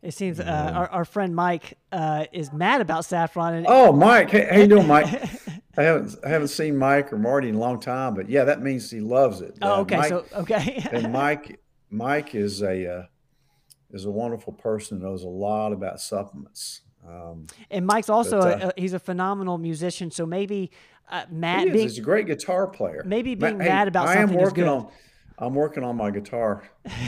[0.01, 3.53] it seems uh, our, our friend Mike uh, is mad about saffron.
[3.53, 5.07] And oh, Mike, hey, how you doing, Mike?
[5.81, 8.61] I haven't I haven't seen Mike or Marty in a long time, but yeah, that
[8.61, 9.57] means he loves it.
[9.61, 10.85] Oh, okay, Mike, so okay.
[10.91, 13.03] and Mike Mike is a uh,
[13.91, 14.99] is a wonderful person.
[14.99, 16.81] Who knows a lot about supplements.
[17.07, 20.11] Um, and Mike's also but, uh, a, he's a phenomenal musician.
[20.11, 20.69] So maybe
[21.09, 23.01] uh, Matt, he is, he's a great guitar player.
[23.03, 24.87] Maybe being Matt, mad hey, about something I am working on
[25.41, 26.63] I'm working on my guitar,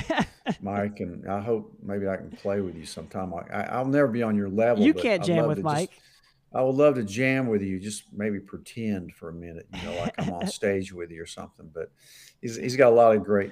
[0.61, 3.31] Mike, and I hope maybe I can play with you sometime.
[3.31, 4.83] I, will never be on your level.
[4.83, 5.91] You can't jam with Mike.
[5.91, 6.01] Just,
[6.53, 7.79] I would love to jam with you.
[7.79, 11.25] Just maybe pretend for a minute, you know, like I'm on stage with you or
[11.25, 11.69] something.
[11.73, 11.91] But
[12.41, 13.51] he's he's got a lot of great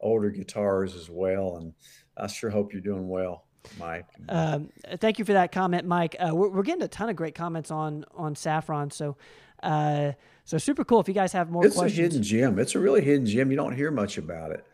[0.00, 1.72] older guitars as well, and
[2.16, 3.44] I sure hope you're doing well.
[3.78, 4.06] Mike.
[4.28, 6.16] Um, thank you for that comment, Mike.
[6.18, 8.90] Uh, we're, we're, getting a ton of great comments on on saffron.
[8.90, 9.16] So,
[9.62, 10.12] uh,
[10.44, 11.00] so super cool.
[11.00, 11.98] If you guys have more, it's questions.
[11.98, 12.58] a hidden gem.
[12.58, 13.50] It's a really hidden gem.
[13.50, 14.66] You don't hear much about it.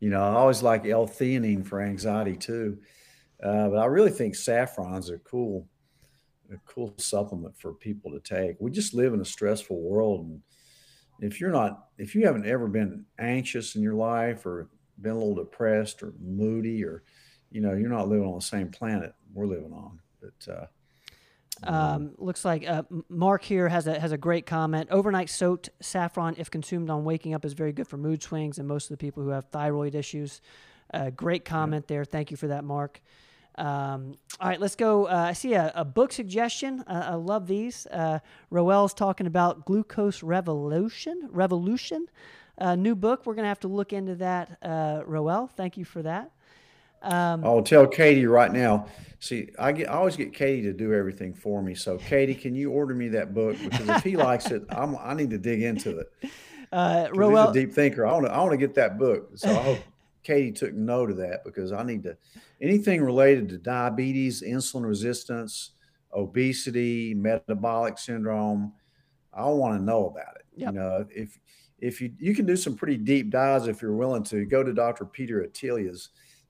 [0.00, 2.78] You know, I always like L-theanine for anxiety too,
[3.42, 5.66] uh, but I really think saffron's a cool,
[6.52, 8.56] a cool supplement for people to take.
[8.60, 10.40] We just live in a stressful world, and
[11.20, 14.68] if you're not, if you haven't ever been anxious in your life or
[15.00, 17.02] been a little depressed or moody or
[17.50, 20.66] you know you're not living on the same planet we're living on but uh,
[21.62, 24.88] um, looks like uh, Mark here has a has a great comment.
[24.90, 28.68] Overnight soaked saffron, if consumed on waking up, is very good for mood swings and
[28.68, 30.42] most of the people who have thyroid issues.
[30.92, 31.96] Uh, great comment yeah.
[31.96, 32.04] there.
[32.04, 33.00] Thank you for that, Mark.
[33.58, 35.06] Um, all right, let's go.
[35.06, 36.84] Uh, I see a, a book suggestion.
[36.86, 37.86] Uh, I love these.
[37.86, 38.18] Uh,
[38.50, 41.28] Roel's talking about Glucose Revolution.
[41.30, 42.06] Revolution
[42.58, 43.26] uh, new book.
[43.26, 45.46] We're going to have to look into that, uh, Roel.
[45.46, 46.30] Thank you for that.
[47.02, 48.86] Um, I'll tell Katie right now.
[49.20, 51.74] See, I get I always get Katie to do everything for me.
[51.74, 53.56] So, Katie, can you order me that book?
[53.62, 56.12] Because if he likes it, I'm, I need to dig into it.
[56.72, 58.06] Uh, Roel, he's a deep thinker.
[58.06, 59.30] I want to I want to get that book.
[59.36, 59.78] So I hope
[60.22, 62.16] Katie took note of that because I need to
[62.60, 65.72] anything related to diabetes, insulin resistance,
[66.12, 68.72] obesity, metabolic syndrome.
[69.32, 70.46] I want to know about it.
[70.56, 70.72] Yep.
[70.72, 71.38] You know, if
[71.78, 74.72] if you you can do some pretty deep dives if you're willing to go to
[74.72, 75.04] Dr.
[75.04, 76.08] Peter Attia's,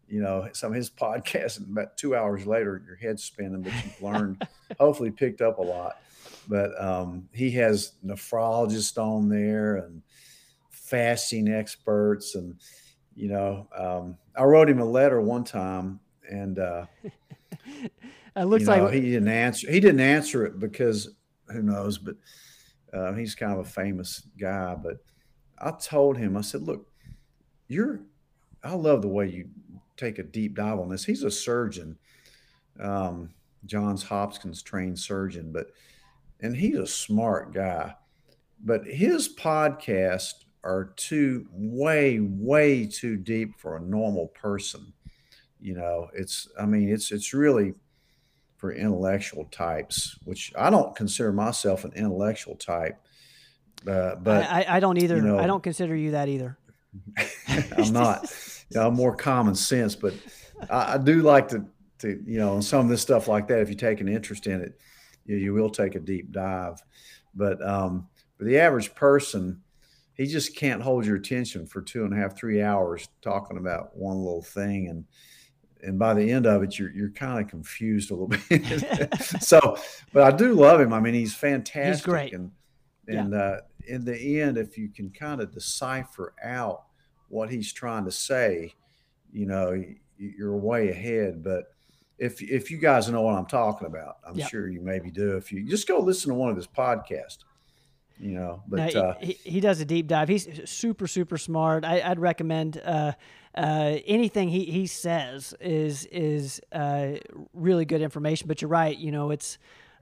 [0.09, 3.73] you know, some of his podcasts, and about two hours later, your head's spinning, but
[3.73, 4.47] you've learned,
[4.79, 6.01] hopefully, picked up a lot.
[6.49, 10.03] But um, he has nephrologists on there and
[10.71, 12.55] fasting experts, and
[13.17, 15.99] you know, um, I wrote him a letter one time,
[16.31, 16.87] and uh,
[17.65, 19.71] it looks you know, like he didn't answer.
[19.71, 21.09] He didn't answer it because
[21.49, 22.17] who knows, but.
[22.93, 24.99] Uh, he's kind of a famous guy, but
[25.59, 26.87] I told him, I said, look,
[27.69, 28.01] you're,
[28.63, 29.49] I love the way you
[29.99, 31.05] take a deep dive on this.
[31.05, 31.99] He's a surgeon,
[32.81, 33.35] um,
[33.67, 35.73] Johns Hopkins trained surgeon, but,
[36.41, 37.95] and he's a smart guy,
[38.65, 44.93] but his podcasts are too, way, way too deep for a normal person.
[45.61, 47.75] You know, it's, I mean, it's, it's really
[48.57, 53.01] for intellectual types, which I don't consider myself an intellectual type
[53.87, 55.17] uh, but I, I, don't either.
[55.17, 56.59] You know, I don't consider you that either.
[57.49, 58.33] I'm not.
[58.71, 60.15] You know, I'm more common sense, but
[60.69, 61.65] I, I, do like to,
[62.01, 63.61] to, you know, some of this stuff like that.
[63.61, 64.81] If you take an interest in it,
[65.25, 66.83] you, you will take a deep dive.
[67.35, 69.63] But um, for the average person,
[70.17, 73.97] he just can't hold your attention for two and a half, three hours talking about
[73.97, 75.05] one little thing, and
[75.83, 79.15] and by the end of it, you're you're kind of confused a little bit.
[79.43, 79.77] so,
[80.13, 80.93] but I do love him.
[80.93, 81.95] I mean, he's fantastic.
[81.95, 82.33] He's great.
[82.33, 82.51] And
[83.09, 83.39] and yeah.
[83.39, 86.85] uh, in the end, if you can kind of decipher out
[87.29, 88.73] what he's trying to say,
[89.33, 89.83] you know,
[90.19, 91.43] you're way ahead.
[91.43, 91.65] But
[92.19, 94.47] if if you guys know what I'm talking about, I'm yeah.
[94.47, 95.37] sure you maybe do.
[95.37, 97.45] If you just go listen to one of his podcasts,
[98.19, 98.63] you know.
[98.67, 100.29] But no, uh, he, he, does a deep dive.
[100.29, 101.85] He's super super smart.
[101.85, 103.13] I, would recommend uh,
[103.55, 107.13] uh, anything he, he says is is uh,
[107.53, 108.49] really good information.
[108.49, 108.97] But you're right.
[108.97, 109.59] You know, it's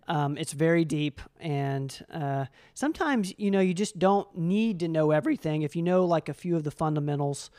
[0.09, 5.11] um, it's very deep, and uh, sometimes you know you just don't need to know
[5.11, 5.62] everything.
[5.62, 7.50] If you know like a few of the fundamentals,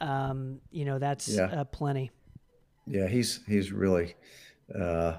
[0.00, 1.44] um, you know that's yeah.
[1.44, 2.10] uh, plenty.
[2.86, 4.14] Yeah, he's he's really
[4.74, 5.18] uh,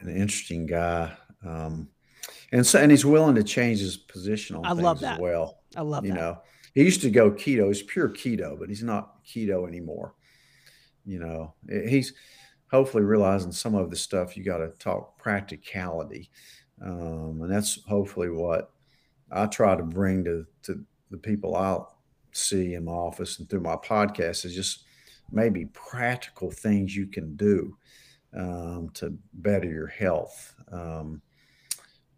[0.00, 1.12] an interesting guy,
[1.44, 1.88] um,
[2.52, 5.14] and so and he's willing to change his position on I things love that.
[5.14, 5.58] as well.
[5.76, 6.20] I love you that.
[6.20, 6.38] know
[6.74, 7.68] he used to go keto.
[7.68, 10.14] He's pure keto, but he's not keto anymore.
[11.06, 12.14] You know, he's
[12.70, 16.30] hopefully realizing some of the stuff you got to talk practicality
[16.82, 18.72] um, and that's hopefully what
[19.30, 21.78] i try to bring to, to the people i
[22.32, 24.84] see in my office and through my podcast is just
[25.30, 27.76] maybe practical things you can do
[28.36, 31.22] um, to better your health um,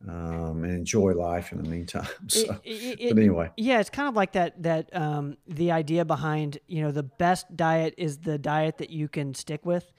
[0.08, 2.06] um, and enjoy life in the meantime.
[2.28, 4.62] So, it, it, but anyway, yeah, it's kind of like that.
[4.62, 9.08] That um, the idea behind you know the best diet is the diet that you
[9.08, 9.92] can stick with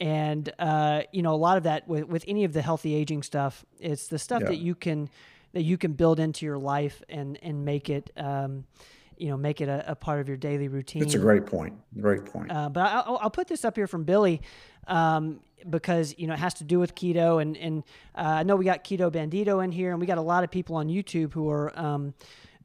[0.00, 3.22] and uh, you know a lot of that with, with any of the healthy aging
[3.22, 4.48] stuff it's the stuff yeah.
[4.48, 5.08] that you can
[5.52, 8.64] that you can build into your life and and make it um,
[9.18, 11.74] you know make it a, a, part of your daily routine it's a great point
[12.00, 12.50] great point.
[12.50, 14.40] Uh, but I'll, I'll, put this up here from billy
[14.86, 18.56] um, because you know it has to do with keto and and uh, i know
[18.56, 21.32] we got keto bandito in here and we got a lot of people on youtube
[21.32, 22.14] who are um,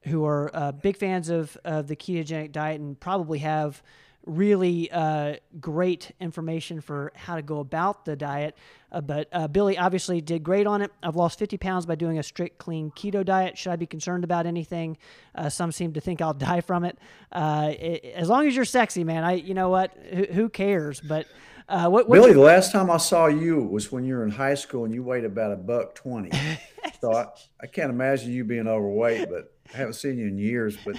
[0.06, 3.82] who are uh, big fans of, of the ketogenic diet and probably have
[4.26, 8.56] really uh, great information for how to go about the diet.
[8.92, 10.92] Uh, but uh, Billy obviously did great on it.
[11.02, 13.58] I've lost 50 pounds by doing a strict clean keto diet.
[13.58, 14.98] Should I be concerned about anything?
[15.36, 16.98] Uh, some seem to think I'll die from it.
[17.32, 18.06] Uh, it.
[18.16, 19.24] As long as you're sexy, man.
[19.24, 19.98] I, you know what?
[20.14, 21.02] Who, who cares?
[21.02, 21.28] But
[21.68, 24.56] uh, what, Billy, the last time I saw you was when you were in high
[24.56, 26.30] school and you weighed about a buck twenty.
[27.02, 27.28] so I,
[27.62, 30.78] I can't imagine you being overweight, but I haven't seen you in years.
[30.84, 30.98] But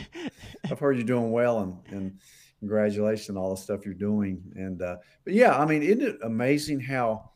[0.71, 2.19] I've heard you're doing well and and
[2.61, 4.43] congratulations on all the stuff you're doing.
[4.57, 7.31] And uh, but yeah, I mean, isn't it amazing how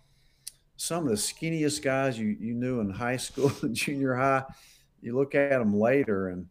[0.77, 4.45] some of the skinniest guys you you knew in high school and junior high,
[5.01, 6.47] you look at them later and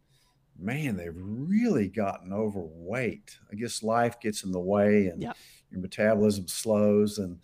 [0.58, 3.38] man, they've really gotten overweight.
[3.50, 7.18] I guess life gets in the way and your metabolism slows.
[7.18, 7.38] And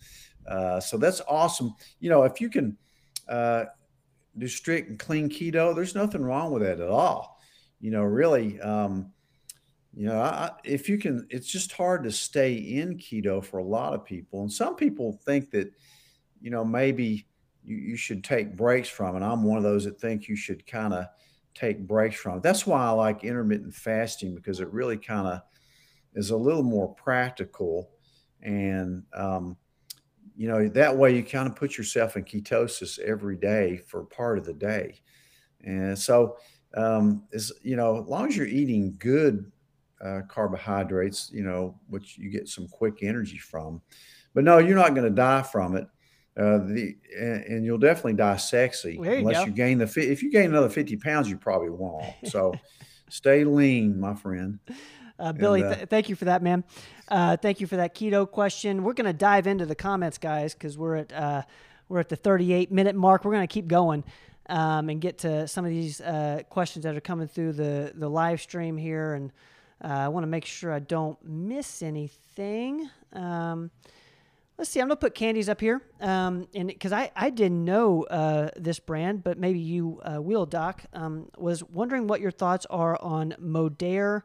[0.47, 1.73] uh, so that's awesome.
[1.99, 2.77] You know, if you can
[3.29, 3.65] uh,
[4.37, 7.39] do strict and clean keto, there's nothing wrong with that at all.
[7.79, 9.11] You know, really, um,
[9.95, 13.63] you know, I, if you can, it's just hard to stay in keto for a
[13.63, 14.41] lot of people.
[14.41, 15.71] And some people think that,
[16.41, 17.25] you know, maybe
[17.63, 19.25] you, you should take breaks from it.
[19.25, 21.05] I'm one of those that think you should kind of
[21.53, 22.41] take breaks from.
[22.41, 25.41] That's why I like intermittent fasting because it really kind of
[26.13, 27.91] is a little more practical.
[28.41, 29.55] And, um,
[30.35, 34.37] you know, that way you kind of put yourself in ketosis every day for part
[34.37, 34.99] of the day.
[35.63, 36.35] And so,
[36.75, 39.49] um, is, you know, as long as you're eating good
[40.03, 43.81] uh, carbohydrates, you know, which you get some quick energy from.
[44.33, 45.87] But no, you're not going to die from it.
[46.37, 50.21] Uh, the and, and, you'll definitely die sexy well, unless you, you, gain the if
[50.21, 52.13] you gain another 50 pounds you probably won't.
[52.25, 52.53] So
[53.09, 54.59] stay lean my friend.
[55.17, 56.61] Uh, billy and, uh, th- thank you for that man
[57.07, 58.83] uh, thank you for that keto question.
[58.83, 61.43] We're going to dive into the comments guys because we're at uh,
[61.87, 63.25] we're at the 38 minute mark.
[63.25, 64.03] We're going to keep going
[64.49, 68.09] um, and get to some of these uh, questions that are coming through the the
[68.09, 69.31] live stream here and
[69.81, 73.71] I want to make sure I don't miss anything um,
[74.57, 74.79] Let's see.
[74.79, 78.79] I'm gonna put candies up here, um, and because I I didn't know uh, this
[78.79, 80.83] brand, but maybe you uh, will, Doc.
[80.93, 84.21] Um, was wondering what your thoughts are on Modere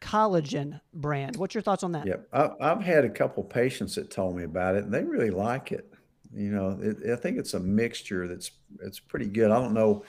[0.00, 1.36] collagen brand.
[1.36, 2.06] What's your thoughts on that?
[2.06, 5.70] Yeah, I've had a couple patients that told me about it, and they really like
[5.70, 5.92] it.
[6.32, 9.50] You know, it, I think it's a mixture that's it's pretty good.
[9.50, 10.04] I don't know.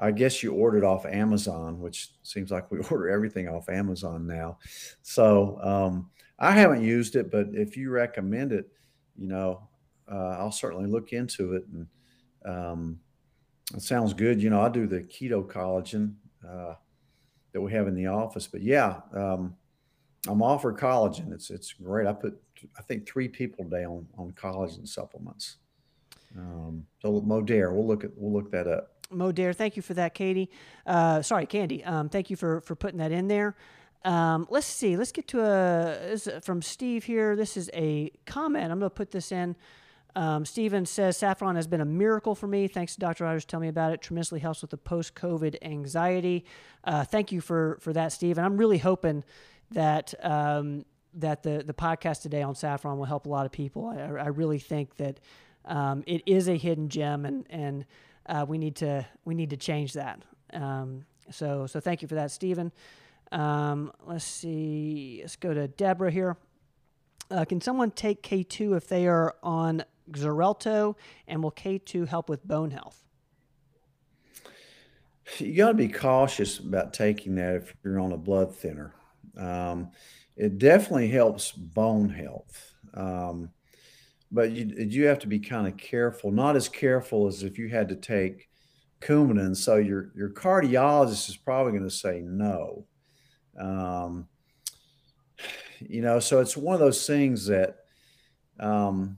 [0.00, 4.58] I guess you ordered off Amazon, which seems like we order everything off Amazon now.
[5.02, 8.70] So um, I haven't used it, but if you recommend it
[9.18, 9.68] you know,
[10.10, 11.66] uh, I'll certainly look into it.
[11.72, 11.86] And
[12.46, 13.00] um,
[13.74, 14.40] it sounds good.
[14.40, 16.14] You know, I do the keto collagen
[16.48, 16.74] uh,
[17.52, 18.46] that we have in the office.
[18.46, 19.56] But yeah, um,
[20.28, 21.32] I'm for collagen.
[21.32, 22.06] It's it's great.
[22.06, 22.40] I put
[22.78, 25.56] I think three people a day on on collagen supplements.
[26.36, 28.97] Um, so Modere, we'll look at we'll look that up.
[29.12, 30.50] Modere, thank you for that, Katie.
[30.86, 31.82] Uh, sorry, Candy.
[31.84, 33.56] Um, thank you for for putting that in there.
[34.04, 34.96] Um, let's see.
[34.96, 37.34] Let's get to a this from Steve here.
[37.34, 38.70] This is a comment.
[38.70, 39.56] I'm going to put this in.
[40.14, 42.66] Um, Steven says saffron has been a miracle for me.
[42.66, 43.24] Thanks to Dr.
[43.24, 43.44] Rogers.
[43.44, 44.00] Tell me about it.
[44.00, 46.44] Tremendously helps with the post-COVID anxiety.
[46.84, 48.38] Uh, thank you for for that, Steve.
[48.38, 49.24] And I'm really hoping
[49.70, 53.86] that um, that the the podcast today on saffron will help a lot of people.
[53.86, 55.20] I, I really think that
[55.64, 57.84] um, it is a hidden gem, and and
[58.28, 60.22] uh, we need to we need to change that.
[60.52, 62.72] Um, so so thank you for that, Stephen.
[63.32, 65.18] Um, let's see.
[65.22, 66.36] Let's go to Deborah here.
[67.30, 72.46] Uh, can someone take K2 if they are on Xarelto, and will K2 help with
[72.46, 73.04] bone health?
[75.36, 78.94] You got to be cautious about taking that if you're on a blood thinner.
[79.36, 79.90] Um,
[80.36, 83.50] it definitely helps bone health, um,
[84.30, 86.30] but you you have to be kind of careful.
[86.30, 88.48] Not as careful as if you had to take
[89.00, 89.56] Coumadin.
[89.56, 92.86] So your your cardiologist is probably going to say no.
[93.58, 94.28] Um,
[95.80, 97.76] you know, so it's one of those things that
[98.60, 99.16] um,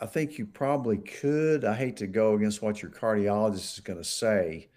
[0.00, 1.64] I think you probably could.
[1.64, 4.68] I hate to go against what your cardiologist is going to say,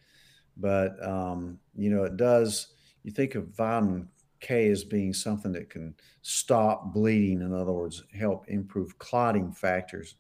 [0.56, 2.68] but um, you know, it does.
[3.04, 7.42] You think of vitamin K as being something that can stop bleeding.
[7.42, 10.16] In other words, help improve clotting factors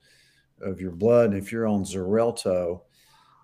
[0.61, 1.31] of your blood.
[1.31, 2.81] And if you're on Xarelto,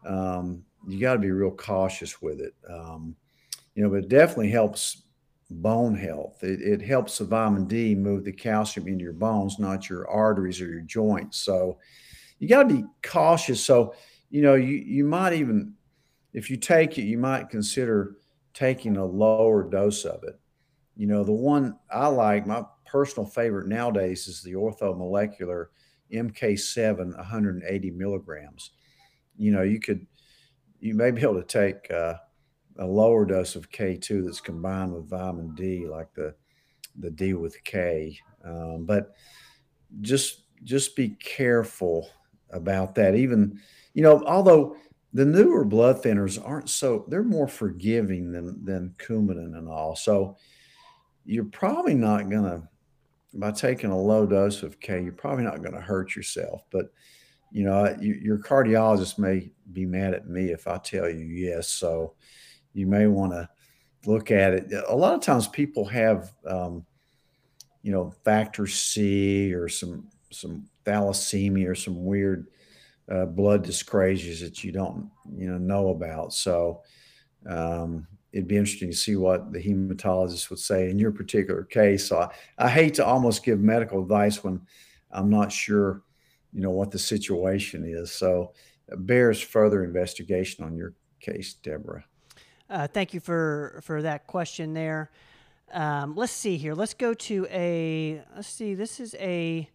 [0.05, 2.53] um, you got to be real cautious with it.
[2.69, 3.15] Um,
[3.75, 5.03] you know, but it definitely helps
[5.49, 6.43] bone health.
[6.43, 10.61] It, it helps the vitamin D move the calcium into your bones, not your arteries
[10.61, 11.37] or your joints.
[11.39, 11.77] So
[12.39, 13.63] you got to be cautious.
[13.63, 13.93] So,
[14.29, 15.73] you know, you, you might even,
[16.33, 18.17] if you take it, you might consider
[18.53, 20.39] taking a lower dose of it.
[20.95, 25.67] You know, the one I like, my personal favorite nowadays is the orthomolecular
[26.11, 28.71] MK7, 180 milligrams.
[29.37, 30.05] You know, you could,
[30.79, 32.15] you may be able to take, uh,
[32.77, 36.35] a lower dose of K2 that's combined with vitamin D, like the
[36.99, 38.17] the D with K.
[38.43, 39.13] Um, but
[40.01, 42.09] just just be careful
[42.51, 43.15] about that.
[43.15, 43.59] Even
[43.93, 44.75] you know, although
[45.13, 49.95] the newer blood thinners aren't so they're more forgiving than than Coumadin and all.
[49.95, 50.37] So
[51.25, 52.67] you're probably not gonna
[53.33, 56.63] by taking a low dose of K, you're probably not going to hurt yourself.
[56.71, 56.91] But
[57.51, 61.67] you know, you, your cardiologist may be mad at me if I tell you yes.
[61.69, 62.13] So
[62.73, 63.47] you may want to
[64.05, 64.73] look at it.
[64.87, 66.85] A lot of times, people have, um,
[67.83, 72.47] you know, factor C or some some thalassemia or some weird
[73.09, 76.33] uh, blood dyscrasias that you don't you know know about.
[76.33, 76.81] So
[77.47, 82.07] um, it'd be interesting to see what the hematologist would say in your particular case.
[82.07, 84.59] So I, I hate to almost give medical advice when
[85.11, 86.01] I'm not sure,
[86.51, 88.11] you know, what the situation is.
[88.11, 88.53] So
[88.97, 92.03] bears further investigation on your case, Deborah.
[92.69, 95.11] Uh, thank you for for that question there.
[95.71, 96.73] Um, let's see here.
[96.73, 98.23] Let's go to a.
[98.35, 98.73] Let's see.
[98.73, 99.69] This is a.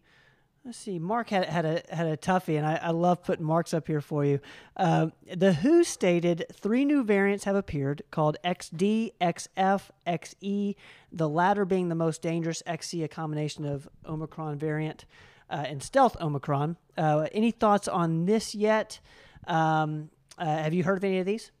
[0.65, 0.99] Let's see.
[0.99, 4.01] Mark had had a had a toughie, and I, I love putting marks up here
[4.01, 4.39] for you.
[4.75, 10.75] Uh, the WHO stated three new variants have appeared called XD, XF, XE.
[11.11, 12.61] The latter being the most dangerous.
[12.67, 15.05] XE, a combination of Omicron variant
[15.49, 16.77] uh, and stealth Omicron.
[16.97, 18.99] Uh, any thoughts on this yet?
[19.47, 21.51] Um, uh, have you heard of any of these?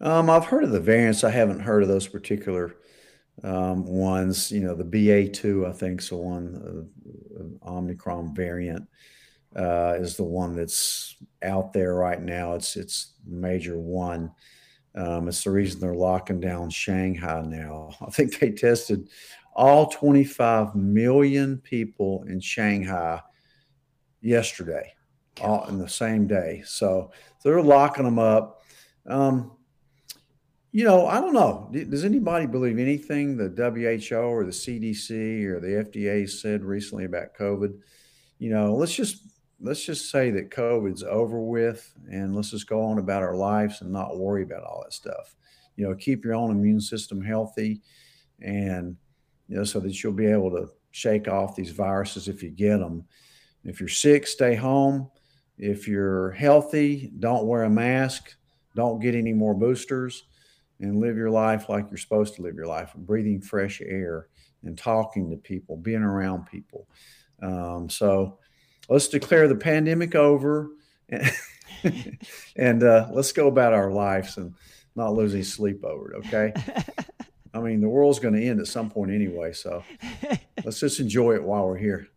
[0.00, 1.22] Um, I've heard of the variants.
[1.24, 2.76] I haven't heard of those particular
[3.42, 4.50] um, ones.
[4.50, 6.88] You know, the BA2, I think, is the one,
[7.64, 8.86] uh, Omicron variant
[9.56, 12.54] uh, is the one that's out there right now.
[12.54, 14.32] It's it's major one.
[14.94, 17.90] Um, it's the reason they're locking down Shanghai now.
[18.06, 19.08] I think they tested
[19.54, 23.20] all 25 million people in Shanghai
[24.20, 24.94] yesterday,
[25.40, 26.62] all in the same day.
[26.64, 28.62] So, so they're locking them up.
[29.06, 29.52] Um,
[30.72, 31.70] you know, I don't know.
[31.70, 37.36] Does anybody believe anything the WHO or the CDC or the FDA said recently about
[37.38, 37.78] COVID?
[38.38, 39.28] You know, let's just
[39.60, 43.82] let's just say that COVID's over with and let's just go on about our lives
[43.82, 45.36] and not worry about all that stuff.
[45.76, 47.82] You know, keep your own immune system healthy
[48.40, 48.96] and
[49.48, 52.78] you know so that you'll be able to shake off these viruses if you get
[52.78, 53.04] them.
[53.62, 55.10] If you're sick, stay home.
[55.58, 58.34] If you're healthy, don't wear a mask.
[58.74, 60.24] Don't get any more boosters
[60.82, 64.28] and live your life like you're supposed to live your life, breathing fresh air
[64.64, 66.86] and talking to people, being around people.
[67.42, 68.38] Um, so
[68.88, 70.70] let's declare the pandemic over
[71.08, 71.30] and,
[72.56, 74.54] and uh, let's go about our lives and
[74.94, 76.26] not lose any sleep over it.
[76.26, 76.52] Okay.
[77.54, 79.52] I mean, the world's going to end at some point anyway.
[79.52, 79.82] So
[80.64, 82.08] let's just enjoy it while we're here.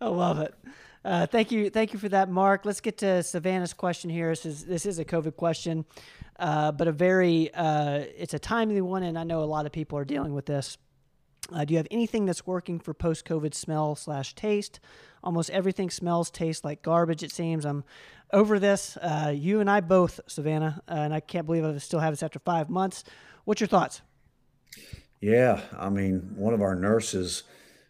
[0.00, 0.54] I love it.
[1.04, 2.64] Uh, thank you, thank you for that, Mark.
[2.64, 4.30] Let's get to Savannah's question here.
[4.30, 5.84] This is this is a COVID question,
[6.38, 9.72] uh, but a very uh, it's a timely one, and I know a lot of
[9.72, 10.76] people are dealing with this.
[11.52, 14.80] Uh, do you have anything that's working for post-COVID smell slash taste?
[15.24, 17.22] Almost everything smells, tastes like garbage.
[17.22, 17.84] It seems I'm
[18.32, 18.98] over this.
[18.98, 22.22] Uh, you and I both, Savannah, uh, and I can't believe I still have this
[22.22, 23.04] after five months.
[23.44, 24.02] What's your thoughts?
[25.20, 27.44] Yeah, I mean, one of our nurses.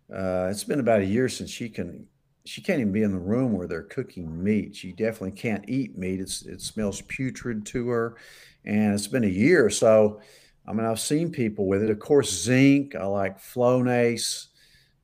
[0.09, 2.07] it's been about a year since she can
[2.49, 4.75] she can't even be in the room where they're cooking meat.
[4.75, 6.19] She definitely can't eat meat.
[6.19, 8.17] It's, it smells putrid to her.
[8.65, 9.67] And it's been a year.
[9.67, 10.21] Or so,
[10.67, 11.91] I mean, I've seen people with it.
[11.91, 12.95] Of course, zinc.
[12.95, 14.47] I like Flonase.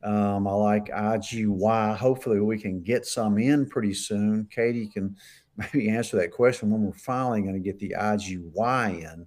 [0.03, 1.97] Um, I like IGY.
[1.97, 4.49] Hopefully, we can get some in pretty soon.
[4.51, 5.17] Katie can
[5.57, 9.27] maybe answer that question when we're finally going to get the IGY in.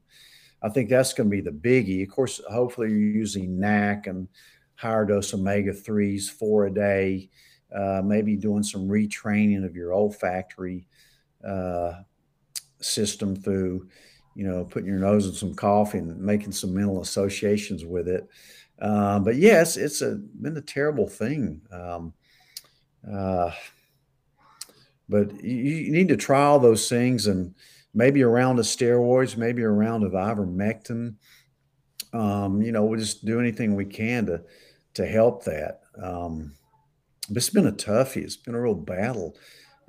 [0.64, 2.02] I think that's going to be the biggie.
[2.02, 4.28] Of course, hopefully, you're using NAC and
[4.76, 7.30] higher dose omega 3s, four a day
[7.76, 10.88] uh, maybe doing some retraining of your olfactory
[11.46, 11.94] uh,
[12.80, 13.88] system through,
[14.36, 18.28] you know, putting your nose in some coffee and making some mental associations with it.
[18.80, 21.62] Uh, but yes, it's a, been a terrible thing.
[21.72, 22.14] Um,
[23.12, 23.52] uh,
[25.10, 27.56] but you, you, need to try all those things and
[27.94, 31.16] maybe around the steroids, maybe around of ivermectin.
[32.14, 34.44] Um, you know, we'll just do anything we can to
[34.96, 35.82] to help that.
[36.02, 36.54] Um,
[37.30, 38.24] it's been a toughie.
[38.24, 39.36] It's been a real battle.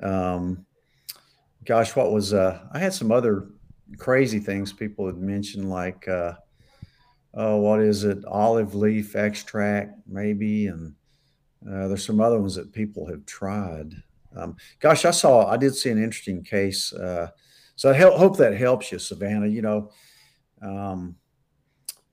[0.03, 0.67] Um,
[1.65, 3.49] gosh, what was uh, I had some other
[3.97, 6.35] crazy things people had mentioned, like uh,
[7.35, 8.25] oh, what is it?
[8.27, 10.95] Olive leaf extract, maybe, and
[11.69, 13.95] uh, there's some other ones that people have tried.
[14.37, 16.93] Um, gosh, I saw, I did see an interesting case.
[16.93, 17.29] Uh,
[17.77, 19.47] so I help, hope that helps you, Savannah.
[19.47, 19.91] You know,
[20.63, 21.17] um,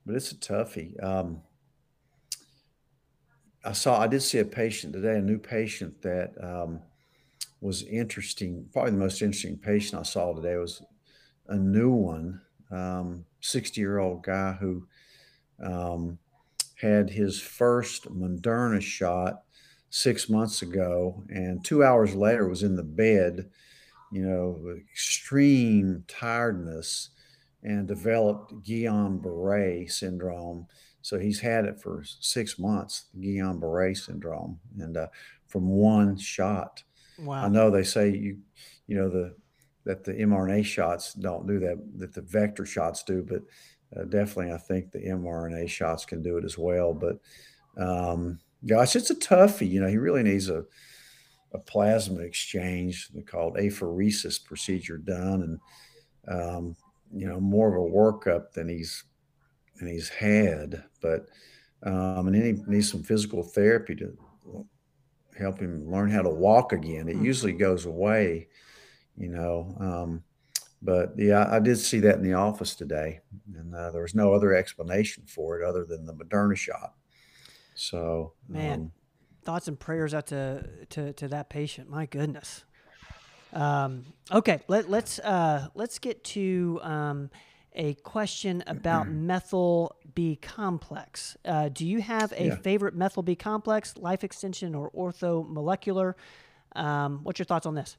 [0.04, 1.02] but it's a toughie.
[1.02, 1.42] Um,
[3.66, 6.80] I saw, I did see a patient today, a new patient that um,
[7.60, 8.68] was interesting.
[8.72, 10.82] Probably the most interesting patient I saw today was
[11.48, 12.40] a new one,
[12.70, 14.86] um, 60 year old guy who
[15.60, 16.16] um,
[16.76, 19.42] had his first Moderna shot
[19.90, 23.50] six months ago, and two hours later was in the bed,
[24.12, 27.10] you know, extreme tiredness,
[27.64, 30.68] and developed Guillain-Barré syndrome.
[31.06, 35.06] So he's had it for six months, Guillain-Barré syndrome, and uh,
[35.46, 36.82] from one shot.
[37.20, 37.44] Wow.
[37.44, 38.38] I know they say you,
[38.88, 39.36] you know, the
[39.84, 43.42] that the mRNA shots don't do that, that the vector shots do, but
[43.96, 46.92] uh, definitely I think the mRNA shots can do it as well.
[46.92, 47.20] But
[47.80, 49.70] um, gosh, it's a toughie.
[49.70, 50.64] You know, he really needs a
[51.52, 55.60] a plasma exchange called apheresis procedure done,
[56.26, 56.76] and um,
[57.14, 59.04] you know more of a workup than he's
[59.78, 60.84] than he's had.
[61.00, 61.26] But
[61.82, 64.16] um, and then he needs some physical therapy to
[65.38, 67.08] help him learn how to walk again.
[67.08, 67.24] It mm-hmm.
[67.24, 68.48] usually goes away,
[69.16, 69.76] you know.
[69.78, 70.24] Um,
[70.82, 73.20] but yeah, I did see that in the office today,
[73.54, 76.94] and uh, there was no other explanation for it other than the Moderna shot.
[77.74, 78.92] So, man, um,
[79.42, 81.90] thoughts and prayers out to, to to that patient.
[81.90, 82.64] My goodness.
[83.52, 87.30] Um, okay, let, let's uh, let's get to um,
[87.76, 91.36] a question about methyl B complex.
[91.44, 92.56] Uh, do you have a yeah.
[92.56, 96.14] favorite methyl B complex, life extension, or orthomolecular?
[96.74, 97.96] Um, what's your thoughts on this?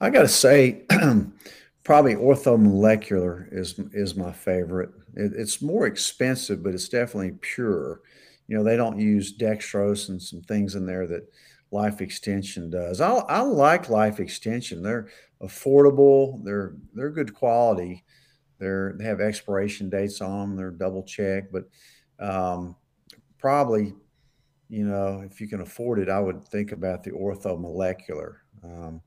[0.00, 0.82] I got to say,
[1.84, 4.90] probably orthomolecular is is my favorite.
[5.14, 8.00] It, it's more expensive, but it's definitely pure.
[8.48, 11.30] You know, they don't use dextrose and some things in there that
[11.70, 13.00] Life Extension does.
[13.00, 14.82] I, I like Life Extension.
[14.82, 15.08] They're
[15.42, 16.42] affordable.
[16.44, 18.04] They're they're good quality.
[18.60, 20.56] They're they have expiration dates on them.
[20.56, 21.64] They're double checked, but
[22.24, 22.76] um,
[23.38, 23.94] probably,
[24.68, 28.36] you know, if you can afford it, I would think about the orthomolecular.
[28.62, 29.00] Um,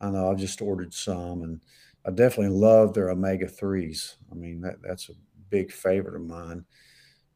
[0.00, 1.60] I know I've just ordered some, and
[2.06, 4.16] I definitely love their omega threes.
[4.30, 5.14] I mean, that that's a
[5.50, 6.64] big favorite of mine.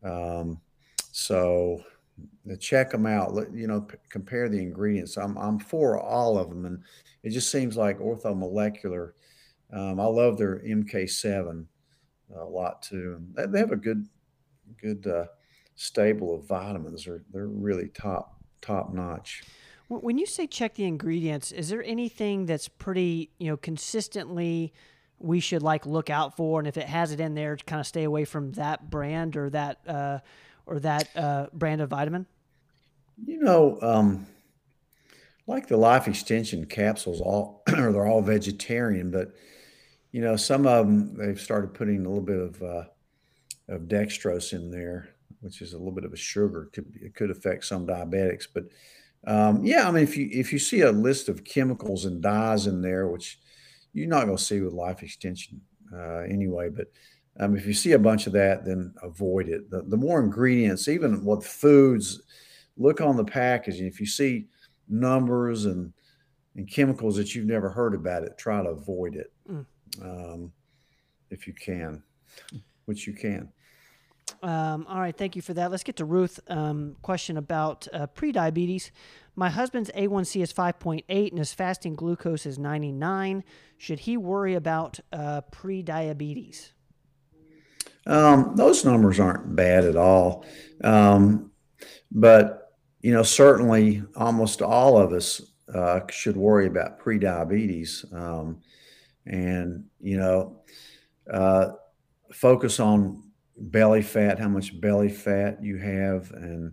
[0.02, 0.60] Um,
[1.12, 1.82] so
[2.58, 3.34] check them out.
[3.34, 5.16] Let, you know, p- compare the ingredients.
[5.16, 6.82] I'm I'm for all of them, and
[7.22, 9.12] it just seems like orthomolecular.
[9.72, 11.66] Um, I love their MK7
[12.34, 13.20] a lot too.
[13.34, 14.06] They, they have a good
[14.80, 15.26] good uh,
[15.74, 17.04] stable of vitamins.
[17.04, 19.42] They're they're really top top notch.
[19.88, 24.72] When you say check the ingredients, is there anything that's pretty, you know, consistently
[25.20, 27.86] we should like look out for, and if it has it in there, kind of
[27.86, 30.18] stay away from that brand or that uh,
[30.66, 32.26] or that uh, brand of vitamin?
[33.24, 34.26] You know, um,
[35.46, 39.32] like the life extension capsules, all or they're all vegetarian, but
[40.12, 42.84] you know, some of them they've started putting a little bit of uh,
[43.68, 46.70] of dextrose in there, which is a little bit of a sugar.
[46.72, 48.64] Could it could affect some diabetics, but
[49.26, 52.66] um, yeah, I mean, if you if you see a list of chemicals and dyes
[52.66, 53.38] in there, which
[53.92, 55.60] you're not going to see with life extension
[55.92, 56.88] uh, anyway, but
[57.38, 59.70] um, if you see a bunch of that, then avoid it.
[59.70, 62.22] The, the more ingredients, even with foods,
[62.76, 63.86] look on the packaging.
[63.86, 64.46] If you see
[64.88, 65.92] numbers and
[66.54, 69.66] and chemicals that you've never heard about it, try to avoid it mm.
[70.02, 70.52] Um,
[71.30, 72.02] if you can,
[72.84, 73.52] which you can.
[74.42, 75.70] Um, all right, thank you for that.
[75.70, 76.40] Let's get to Ruth.
[76.48, 78.90] Um, question about uh, prediabetes.
[79.34, 83.44] My husband's A1C is 5.8 and his fasting glucose is 99.
[83.78, 86.70] Should he worry about uh, prediabetes?
[88.06, 90.44] Um, those numbers aren't bad at all.
[90.82, 91.50] Um,
[92.10, 95.42] but, you know, certainly almost all of us
[95.74, 98.12] uh, should worry about prediabetes.
[98.14, 98.62] Um,
[99.26, 100.62] and, you know,
[101.32, 101.68] uh,
[102.32, 103.22] focus on
[103.58, 106.30] belly fat, how much belly fat you have.
[106.32, 106.72] And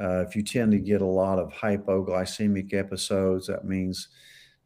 [0.00, 4.08] uh, if you tend to get a lot of hypoglycemic episodes, that means,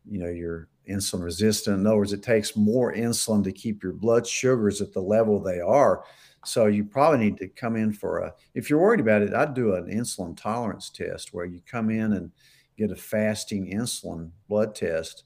[0.08, 1.80] you know, you're insulin resistant.
[1.80, 5.40] In other words, it takes more insulin to keep your blood sugars at the level
[5.40, 6.04] they are.
[6.44, 9.54] So you probably need to come in for a, if you're worried about it, I'd
[9.54, 12.30] do an insulin tolerance test where you come in and
[12.76, 15.24] get a fasting insulin blood test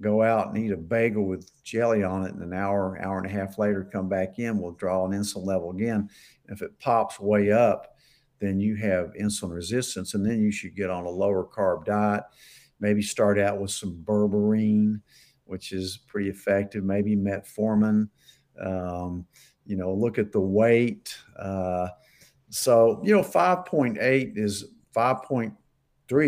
[0.00, 3.26] go out and eat a bagel with jelly on it, and an hour, hour and
[3.26, 6.08] a half later, come back in, we'll draw an insulin level again.
[6.48, 7.96] If it pops way up,
[8.40, 12.22] then you have insulin resistance, and then you should get on a lower carb diet.
[12.80, 15.00] Maybe start out with some berberine,
[15.44, 16.84] which is pretty effective.
[16.84, 18.08] Maybe metformin.
[18.60, 19.26] Um,
[19.66, 21.16] you know, look at the weight.
[21.36, 21.88] Uh,
[22.50, 25.54] so you know, 5.8 is 5.3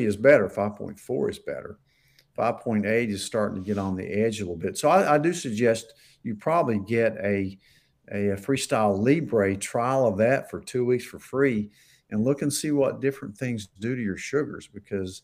[0.03, 0.49] is better.
[0.49, 1.79] 5.4 is better.
[2.41, 4.79] 5.8 is starting to get on the edge a little bit.
[4.79, 7.59] So I, I do suggest you probably get a,
[8.11, 11.71] a, Freestyle Libre trial of that for two weeks for free
[12.11, 15.23] and look and see what different things do to your sugars because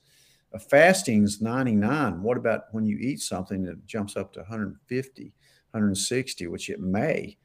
[0.52, 2.22] a fasting is 99.
[2.22, 5.22] What about when you eat something that jumps up to 150,
[5.70, 7.36] 160, which it may?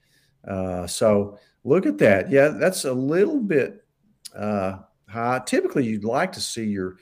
[0.47, 2.29] Uh, so look at that.
[2.29, 3.85] Yeah, that's a little bit
[4.35, 5.41] uh, high.
[5.45, 6.97] Typically, you'd like to see your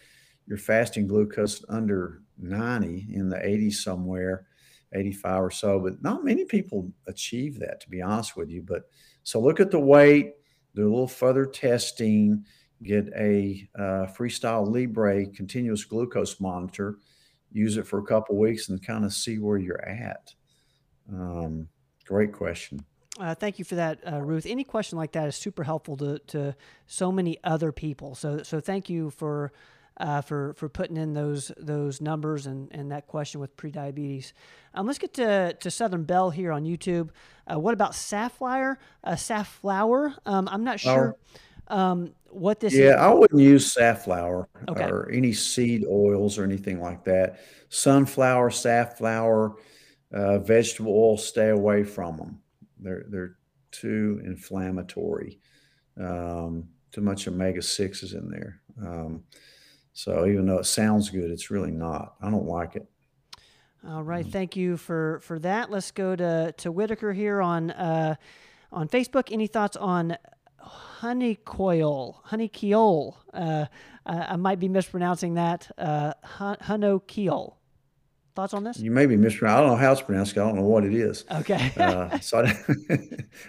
[0.47, 4.46] your fasting glucose under 90 in the 80s somewhere,
[4.94, 8.62] 85 or so, but not many people achieve that, to be honest with you.
[8.62, 8.84] But
[9.24, 10.34] so look at the weight,
[10.76, 12.46] do a little further testing,
[12.84, 16.98] get a uh, Freestyle Libre continuous glucose monitor,
[17.52, 20.34] use it for a couple weeks, and kind of see where you're at.
[21.12, 21.68] Um,
[22.06, 22.86] great question.
[23.20, 24.46] Uh, thank you for that, uh, Ruth.
[24.46, 26.56] Any question like that is super helpful to, to
[26.88, 28.16] so many other people.
[28.16, 29.52] So so thank you for
[29.98, 34.34] uh, for for putting in those those numbers and, and that question with prediabetes.
[34.74, 37.10] Um, let's get to, to Southern Belle here on YouTube.
[37.52, 38.78] Uh, what about safflower?
[39.04, 40.14] Uh, safflower?
[40.26, 41.18] Um, I'm not sure
[41.68, 42.74] um, what this.
[42.74, 42.96] Yeah, is.
[42.96, 44.86] I wouldn't use safflower okay.
[44.86, 47.40] or any seed oils or anything like that.
[47.70, 49.56] Sunflower, safflower,
[50.14, 51.18] uh, vegetable oil.
[51.18, 52.40] Stay away from them.
[52.80, 53.36] They're they're
[53.72, 55.40] too inflammatory.
[56.00, 58.62] Um, too much omega sixes in there.
[60.00, 62.14] So even though it sounds good, it's really not.
[62.22, 62.88] I don't like it.
[63.86, 64.32] All right, mm-hmm.
[64.32, 65.70] thank you for for that.
[65.70, 68.16] Let's go to to Whitaker here on uh,
[68.72, 69.30] on Facebook.
[69.30, 70.16] Any thoughts on
[70.58, 73.18] honey coil, honey keol?
[73.34, 73.66] Uh,
[74.06, 75.70] I might be mispronouncing that.
[75.78, 77.02] Uh, hun-
[78.36, 78.80] Thoughts on this?
[78.80, 79.58] You may be mispronouncing.
[79.58, 80.38] I don't know how it's pronounced.
[80.38, 81.26] I don't know what it is.
[81.30, 81.74] Okay.
[81.76, 82.58] uh, so I,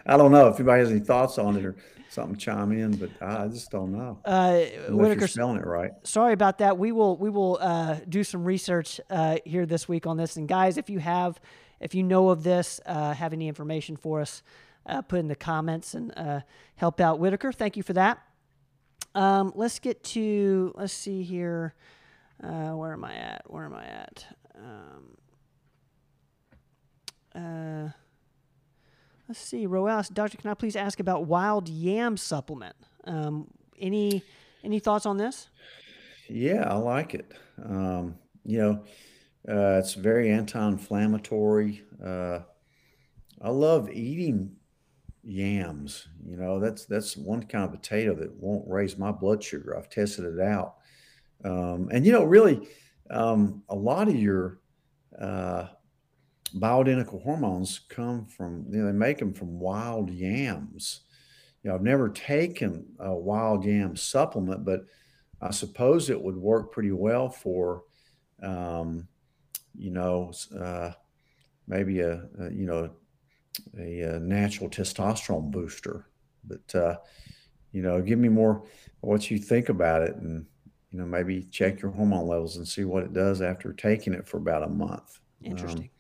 [0.14, 1.76] I, don't know if anybody has any thoughts on it or
[2.10, 4.18] something chime in, but I just don't know.
[4.24, 5.92] Uh, Whitaker, spelling it right.
[6.02, 6.76] Sorry about that.
[6.76, 10.36] We will we will uh, do some research uh, here this week on this.
[10.36, 11.40] And guys, if you have,
[11.78, 14.42] if you know of this, uh, have any information for us,
[14.86, 16.40] uh, put in the comments and uh,
[16.76, 17.52] help out Whitaker.
[17.52, 18.18] Thank you for that.
[19.14, 21.74] Um, let's get to let's see here.
[22.40, 23.42] where am I at?
[23.46, 24.26] Where am I at?
[27.34, 27.94] Um,
[29.30, 32.74] Let's see, Roel, doctor, can I please ask about wild yam supplement?
[33.04, 33.46] Um,
[33.78, 34.24] any
[34.64, 35.46] any thoughts on this?
[36.28, 37.30] Yeah, I like it.
[37.64, 38.82] Um, you know,
[39.48, 41.84] uh, it's very anti-inflammatory.
[42.04, 42.40] Uh,
[43.40, 44.56] I love eating
[45.22, 46.08] yams.
[46.26, 49.78] You know, that's that's one kind of potato that won't raise my blood sugar.
[49.78, 50.74] I've tested it out,
[51.44, 52.66] um, and you know, really,
[53.10, 54.58] um, a lot of your
[55.16, 55.68] uh,
[56.50, 61.00] bioidentical hormones come from, you know, they make them from wild yams.
[61.62, 64.86] You know, I've never taken a wild yam supplement, but
[65.40, 67.84] I suppose it would work pretty well for,
[68.42, 69.08] um,
[69.76, 70.92] you know, uh,
[71.66, 72.90] maybe a, a, you know,
[73.78, 76.06] a, a, natural testosterone booster.
[76.44, 76.96] But, uh,
[77.72, 78.64] you know, give me more
[79.00, 80.46] what you think about it and,
[80.90, 84.26] you know, maybe check your hormone levels and see what it does after taking it
[84.26, 85.20] for about a month.
[85.42, 85.84] Interesting.
[85.84, 85.90] Um,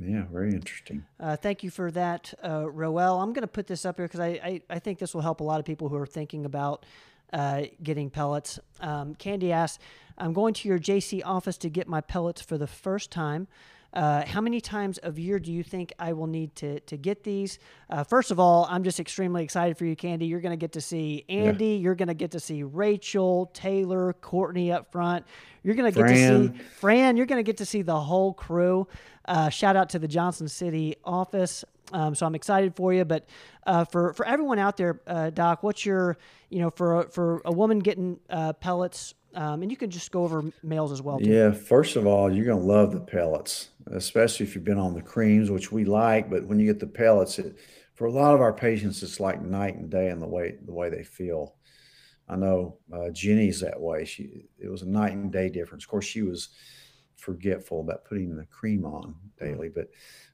[0.00, 1.04] yeah, very interesting.
[1.18, 3.20] Uh, thank you for that, uh, Roel.
[3.20, 5.40] I'm going to put this up here because I, I, I, think this will help
[5.40, 6.84] a lot of people who are thinking about
[7.32, 8.58] uh, getting pellets.
[8.80, 9.82] Um, Candy asks,
[10.16, 13.48] I'm going to your JC office to get my pellets for the first time.
[13.92, 17.24] Uh, how many times of year do you think I will need to, to get
[17.24, 17.58] these?
[17.88, 20.26] Uh, first of all, I'm just extremely excited for you, Candy.
[20.26, 21.68] You're going to get to see Andy.
[21.68, 21.78] Yeah.
[21.78, 25.24] You're going to get to see Rachel, Taylor, Courtney up front.
[25.62, 27.16] You're going to get to see Fran.
[27.16, 28.86] You're going to get to see the whole crew.
[29.24, 31.64] Uh, shout out to the Johnson City office.
[31.92, 33.04] Um, so I'm excited for you.
[33.04, 33.26] But
[33.66, 36.18] uh, for for everyone out there, uh, Doc, what's your
[36.50, 40.24] you know for for a woman getting uh, pellets, um, and you can just go
[40.24, 41.20] over males as well.
[41.20, 41.30] Too.
[41.30, 45.00] Yeah, first of all, you're gonna love the pellets, especially if you've been on the
[45.00, 46.28] creams, which we like.
[46.28, 47.56] But when you get the pellets, it
[47.94, 50.72] for a lot of our patients, it's like night and day in the way the
[50.72, 51.54] way they feel.
[52.28, 54.04] I know uh, Jenny's that way.
[54.04, 55.84] She it was a night and day difference.
[55.84, 56.48] Of course, she was
[57.14, 59.88] forgetful about putting the cream on daily, but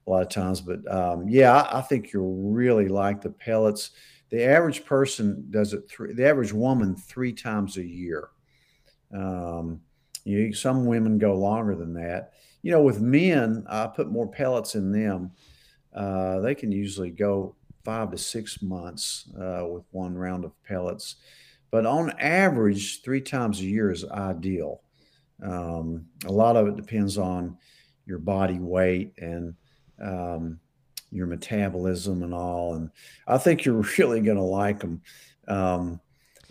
[0.06, 0.62] a lot of times.
[0.62, 3.90] But um, yeah, I, I, think you'll really like the pellets.
[4.30, 6.14] The average person does it three.
[6.14, 8.30] The average woman three times a year.
[9.14, 9.80] Um,
[10.24, 12.32] you some women go longer than that.
[12.62, 15.32] You know, with men, I put more pellets in them.
[15.94, 17.54] Uh, they can usually go
[17.84, 21.16] five to six months uh, with one round of pellets.
[21.70, 24.80] But on average, three times a year is ideal.
[25.42, 27.58] Um, a lot of it depends on
[28.06, 29.54] your body weight and
[30.00, 30.58] um,
[31.10, 32.74] your metabolism and all.
[32.74, 32.90] And
[33.26, 35.02] I think you're really going to like them.
[35.46, 36.00] Um,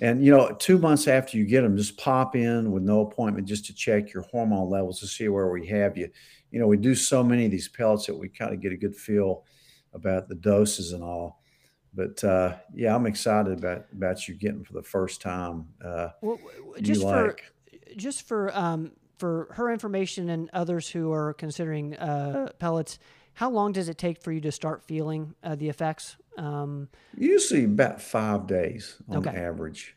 [0.04, 3.48] and you know, two months after you get them, just pop in with no appointment
[3.48, 6.10] just to check your hormone levels to see where we have you.
[6.52, 8.78] You know, we do so many of these pellets that we kind of get a
[8.78, 9.46] good feel
[9.94, 11.40] about the doses and all.
[11.94, 15.70] But uh, yeah, I'm excited about about you getting for the first time.
[15.84, 16.38] Uh, well,
[16.82, 17.38] just for
[17.96, 23.00] just for um, for her information and others who are considering uh, pellets,
[23.36, 26.18] how long does it take for you to start feeling uh, the effects?
[26.38, 29.38] Um, usually about five days on okay.
[29.38, 29.96] average.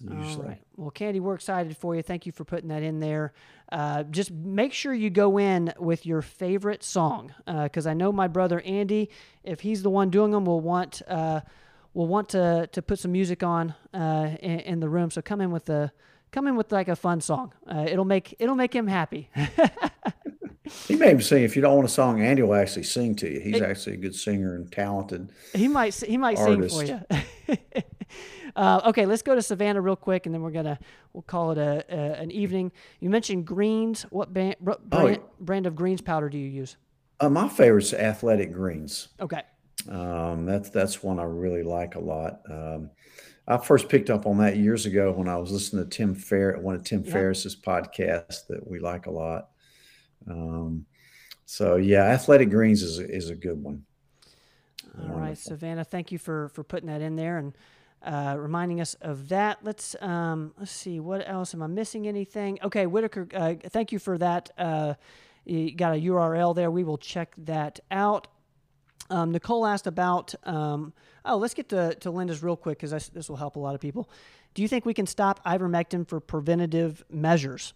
[0.00, 0.42] Usually.
[0.42, 0.62] All right.
[0.76, 2.02] Well, Candy, we're excited for you.
[2.02, 3.32] Thank you for putting that in there.
[3.70, 8.10] Uh, just make sure you go in with your favorite song, because uh, I know
[8.10, 9.10] my brother Andy,
[9.44, 11.42] if he's the one doing them, will want uh,
[11.94, 15.10] will want to to put some music on uh, in, in, the room.
[15.10, 15.92] So come in with a
[16.32, 17.52] come in with like a fun song.
[17.66, 19.30] Uh, it'll make it'll make him happy.
[20.86, 22.22] He may even sing if you don't want a song.
[22.22, 23.40] Andy will actually sing to you.
[23.40, 25.30] He's it, actually a good singer and talented.
[25.54, 26.76] He might he might artist.
[26.76, 27.56] sing for you.
[28.56, 30.78] uh, okay, let's go to Savannah real quick, and then we're gonna
[31.12, 32.72] we'll call it a, a an evening.
[33.00, 34.02] You mentioned greens.
[34.10, 36.76] What brand, oh, brand, oh, brand of greens powder do you use?
[37.20, 39.08] Uh, my favorite's Athletic Greens.
[39.20, 39.42] Okay.
[39.88, 42.40] Um, that's that's one I really like a lot.
[42.48, 42.90] Um,
[43.46, 46.56] I first picked up on that years ago when I was listening to Tim Fair,
[46.58, 47.12] one of Tim yeah.
[47.12, 49.48] Ferriss's podcasts that we like a lot.
[50.28, 50.86] Um,
[51.44, 53.84] so yeah, Athletic Greens is is a good one.
[54.94, 55.20] All Wonderful.
[55.20, 57.56] right, Savannah, thank you for for putting that in there and
[58.04, 59.58] uh, reminding us of that.
[59.62, 61.52] Let's um, let's see what else.
[61.52, 62.58] Am I missing anything?
[62.62, 64.50] Okay, Whitaker, uh, thank you for that.
[64.56, 64.94] Uh,
[65.44, 66.70] you got a URL there.
[66.70, 68.28] We will check that out.
[69.10, 70.34] Um, Nicole asked about.
[70.44, 70.92] Um,
[71.24, 73.80] oh, let's get to, to Linda's real quick because this will help a lot of
[73.80, 74.08] people.
[74.54, 77.74] Do you think we can stop ivermectin for preventative measures?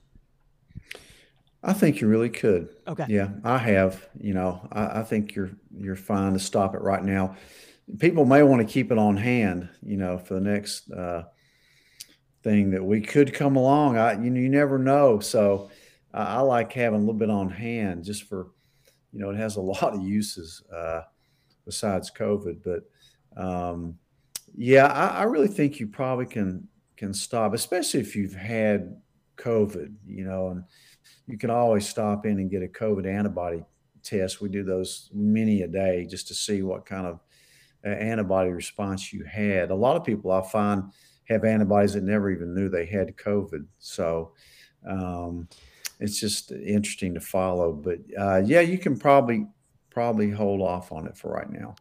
[1.62, 2.68] I think you really could.
[2.86, 3.06] Okay.
[3.08, 4.08] Yeah, I have.
[4.20, 7.36] You know, I, I, think you're you're fine to stop it right now.
[7.98, 9.68] People may want to keep it on hand.
[9.82, 11.24] You know, for the next uh,
[12.46, 13.98] thing that we could come along.
[13.98, 15.18] I you know you never know.
[15.18, 15.70] So
[16.14, 18.52] I, I like having a little bit on hand just for,
[19.12, 21.02] you know, it has a lot of uses uh,
[21.64, 22.62] besides COVID.
[22.64, 22.84] But
[23.36, 23.98] um,
[24.56, 28.96] yeah, I, I really think you probably can can stop, especially if you've had
[29.36, 29.94] COVID.
[30.06, 30.64] You know, and
[31.26, 33.64] you can always stop in and get a COVID antibody
[34.02, 34.40] test.
[34.40, 37.20] We do those many a day just to see what kind of
[37.84, 39.70] uh, antibody response you had.
[39.70, 40.84] A lot of people I find
[41.28, 43.66] have antibodies that never even knew they had COVID.
[43.78, 44.32] So
[44.88, 45.48] um,
[46.00, 47.72] it's just interesting to follow.
[47.72, 49.46] But uh, yeah, you can probably
[49.90, 51.74] probably hold off on it for right now.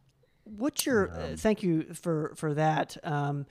[0.46, 1.10] What's your?
[1.10, 2.96] Uh, um, thank you for for that.
[3.04, 3.46] Um,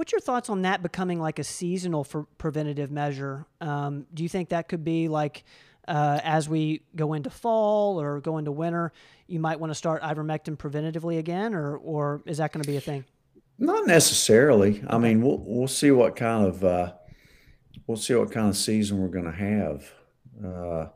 [0.00, 3.44] What's your thoughts on that becoming like a seasonal for preventative measure?
[3.60, 5.44] Um, do you think that could be like
[5.86, 8.94] uh, as we go into fall or go into winter,
[9.26, 12.78] you might want to start ivermectin preventatively again, or or is that going to be
[12.78, 13.04] a thing?
[13.58, 14.82] Not necessarily.
[14.88, 16.92] I mean, we'll we'll see what kind of uh,
[17.86, 19.92] we'll see what kind of season we're going to have.
[20.42, 20.86] Uh,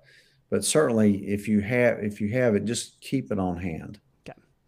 [0.49, 4.01] but certainly, if you have if you have it, just keep it on hand.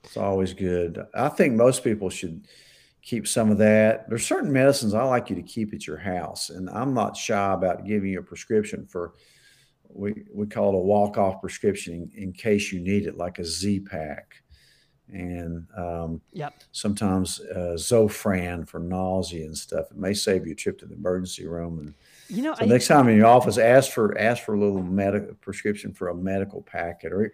[0.06, 1.04] It's always good.
[1.14, 2.46] I think most people should
[3.02, 4.08] keep some of that.
[4.08, 7.52] There's certain medicines I like you to keep at your house, and I'm not shy
[7.52, 9.14] about giving you a prescription for
[9.88, 13.38] we we call it a walk off prescription in, in, case you need it, like
[13.38, 14.42] a Z pack,
[15.08, 16.54] and um, yep.
[16.72, 19.90] sometimes uh, Zofran for nausea and stuff.
[19.90, 21.78] It may save you a trip to the emergency room.
[21.78, 21.94] And
[22.28, 24.82] you know, so I, next time in your office, ask for ask for a little
[24.82, 27.32] medical prescription for a medical packet or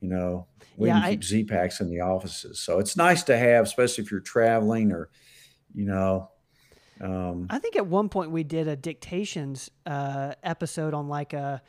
[0.00, 0.46] you know,
[0.76, 2.60] we yeah, keep Z packs in the offices.
[2.60, 5.08] So it's nice to have, especially if you're traveling or,
[5.74, 6.30] you know.
[7.00, 11.62] Um, I think at one point we did a dictations uh, episode on like a,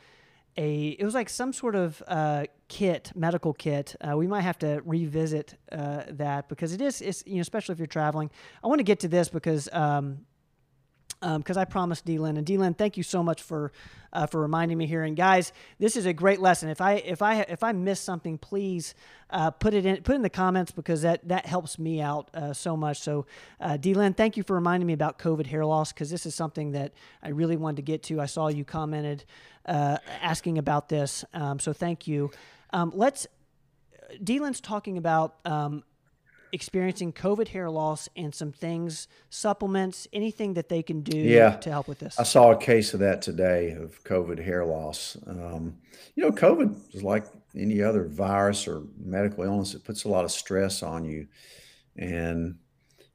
[0.56, 3.94] a, it was like some sort of uh, kit, medical kit.
[4.00, 7.74] Uh, we might have to revisit uh, that because it is, it's, you know, especially
[7.74, 8.30] if you're traveling.
[8.64, 10.26] I want to get to this because um,
[11.20, 12.38] because um, I promised Dylan.
[12.38, 13.72] And Dylan, thank you so much for
[14.12, 15.02] uh, for reminding me here.
[15.02, 16.68] And guys, this is a great lesson.
[16.68, 18.94] If I if I if I miss something, please
[19.30, 22.52] uh, put it in put in the comments because that that helps me out uh,
[22.52, 23.00] so much.
[23.00, 23.26] So,
[23.60, 26.72] uh, Dylan, thank you for reminding me about COVID hair loss because this is something
[26.72, 26.92] that
[27.22, 28.20] I really wanted to get to.
[28.20, 29.24] I saw you commented
[29.66, 32.30] uh, asking about this, um, so thank you.
[32.72, 33.26] Um, let's.
[34.24, 35.84] Dylan's talking about um,
[36.52, 41.56] experiencing COVID hair loss and some things, supplements, anything that they can do yeah.
[41.56, 42.18] to help with this?
[42.18, 45.16] I saw a case of that today of COVID hair loss.
[45.26, 45.76] Um,
[46.14, 47.26] you know, COVID is like
[47.56, 51.26] any other virus or medical illness, it puts a lot of stress on you.
[51.96, 52.56] And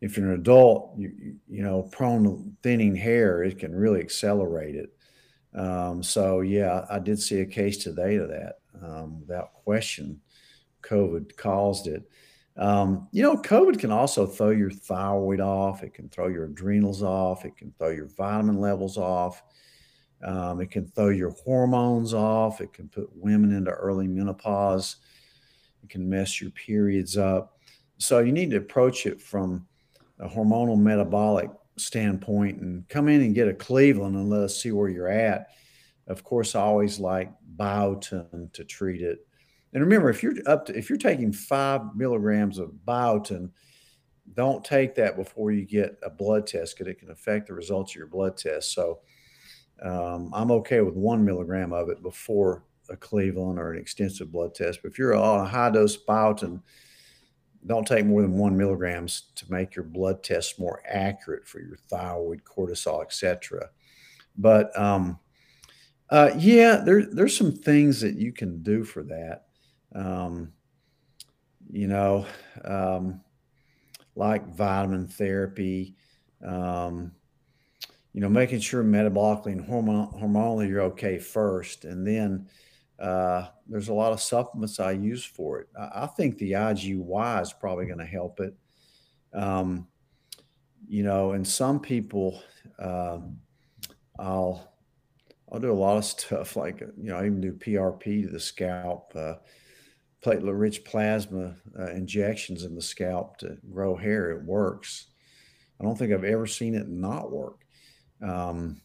[0.02, 4.76] if you're an adult, you, you know, prone to thinning hair, it can really accelerate
[4.76, 4.94] it.
[5.58, 10.20] Um, so, yeah, I did see a case today of that um, without question.
[10.82, 12.04] COVID caused it.
[12.56, 15.84] Um, you know, COVID can also throw your thyroid off.
[15.84, 17.46] It can throw your adrenals off.
[17.46, 19.42] It can throw your vitamin levels off.
[20.24, 22.62] Um, it can throw your hormones off.
[22.62, 24.98] It can put women into early menopause.
[25.84, 27.58] It can mess your periods up.
[27.98, 29.68] So you need to approach it from
[30.20, 34.72] a hormonal metabolic standpoint and come in and get a Cleveland and let us see
[34.72, 35.48] where you're at.
[36.08, 39.26] Of course, I always like biotin to treat it
[39.74, 43.50] And remember, if you're up to if you're taking five milligrams of biotin,
[44.34, 47.92] don't take that before you get a blood test because it can affect the results
[47.92, 48.74] of your blood test.
[48.74, 49.00] So
[49.82, 54.54] um, I'm okay with one milligram of it before a Cleveland or an extensive blood
[54.54, 54.80] test.
[54.82, 56.62] But if you're on a high dose biotin,
[57.66, 61.78] don't take more than one milligrams to make your blood tests more accurate for your
[61.90, 63.70] thyroid, cortisol, etc.
[64.38, 65.20] But um,
[66.10, 69.46] uh, yeah, there, there's some things that you can do for that.
[69.94, 70.54] Um,
[71.72, 72.26] you know,
[72.66, 73.22] um,
[74.16, 75.96] like vitamin therapy,
[76.46, 77.12] um,
[78.14, 81.86] you know, making sure metabolically and hormon- hormonally you're okay first.
[81.86, 82.48] And then
[83.00, 85.68] uh, there's a lot of supplements I use for it.
[85.80, 88.54] I, I think the IGY is probably going to help it.
[89.34, 89.88] Um,
[90.88, 92.42] you know, and some people,
[92.78, 93.20] uh,
[94.20, 94.74] I'll
[95.52, 98.40] I'll do a lot of stuff like you know I even do PRP to the
[98.40, 99.36] scalp, uh,
[100.24, 104.32] platelet-rich plasma uh, injections in the scalp to grow hair.
[104.32, 105.08] It works.
[105.80, 107.66] I don't think I've ever seen it not work.
[108.22, 108.82] Um,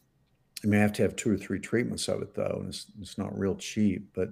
[0.63, 3.17] you may have to have two or three treatments of it though, and it's, it's
[3.17, 4.09] not real cheap.
[4.13, 4.29] But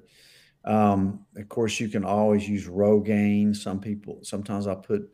[0.66, 3.56] um, of course, you can always use Rogaine.
[3.56, 5.10] Some people, sometimes I put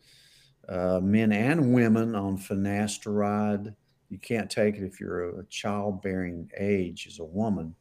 [0.67, 3.75] uh, men and women on finasteride.
[4.09, 7.75] You can't take it if you're a childbearing age as a woman,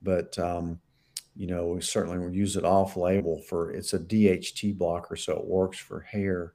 [0.00, 0.80] but um,
[1.34, 5.34] you know we certainly will use it off label for it's a DHT blocker, so
[5.34, 6.54] it works for hair.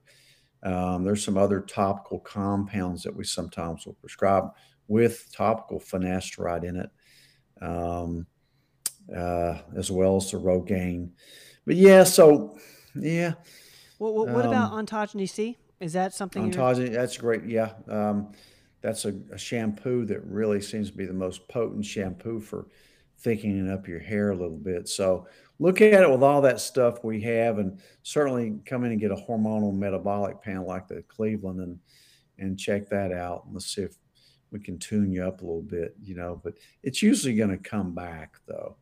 [0.62, 4.50] Um, there's some other topical compounds that we sometimes will prescribe
[4.88, 6.90] with topical finasteride in it,
[7.60, 8.26] um,
[9.14, 11.10] uh, as well as the Rogaine.
[11.66, 12.58] But yeah, so
[12.94, 13.34] yeah.
[13.98, 15.56] Well, what, what um, about ontogeny C?
[15.80, 16.50] Is that something?
[16.50, 17.44] Ontogeny, that's great.
[17.44, 18.32] Yeah, um,
[18.80, 22.68] that's a, a, shampoo that really seems to be the most potent shampoo for
[23.20, 24.88] thickening up your hair a little bit.
[24.88, 25.26] So
[25.58, 29.10] look at it with all that stuff we have, and certainly come in and get
[29.10, 31.78] a hormonal metabolic panel like the Cleveland and
[32.38, 33.44] and check that out.
[33.44, 33.96] And let's see if
[34.50, 37.58] we can tune you up a little bit, you know, but it's usually going to
[37.58, 38.76] come back though.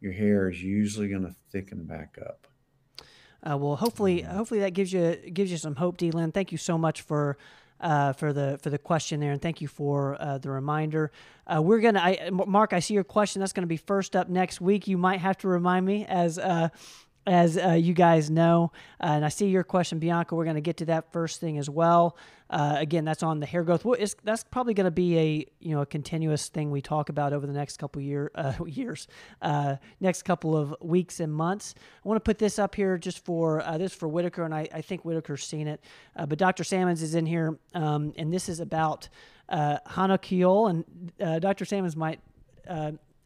[0.00, 2.46] Your hair is usually going to thicken back up.
[3.48, 4.36] Uh, well, hopefully, mm-hmm.
[4.36, 6.34] hopefully that gives you gives you some hope, Dylan.
[6.34, 7.38] Thank you so much for
[7.80, 11.10] uh, for the for the question there, and thank you for uh, the reminder.
[11.46, 12.72] Uh, we're gonna, I, Mark.
[12.72, 13.40] I see your question.
[13.40, 14.88] That's going to be first up next week.
[14.88, 16.70] You might have to remind me as uh,
[17.26, 18.70] as uh, you guys know.
[19.00, 20.34] Uh, and I see your question, Bianca.
[20.34, 22.16] We're going to get to that first thing as well.
[22.48, 23.84] Uh, again, that's on the hair growth.
[23.84, 27.32] Well, that's probably going to be a you know a continuous thing we talk about
[27.32, 29.08] over the next couple year uh, years,
[29.42, 31.74] uh, next couple of weeks and months.
[32.04, 34.68] I want to put this up here just for uh, this for Whitaker, and I,
[34.72, 35.80] I think Whitaker's seen it.
[36.14, 36.62] but Dr.
[36.62, 39.08] Sammons is in here, um, and this is about
[39.48, 41.64] uh, Honokiol, and Dr.
[41.64, 42.20] Sammons might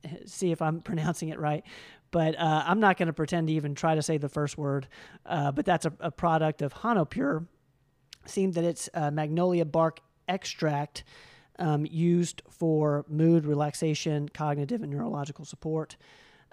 [0.27, 1.65] see if I'm pronouncing it right
[2.13, 4.89] but uh, I'm not going to pretend to even try to say the first word.
[5.25, 7.47] Uh, but that's a, a, product of HonoPure.
[8.27, 11.05] Seemed that it's magnolia bark extract
[11.61, 15.97] um, used for mood relaxation, cognitive and neurological support.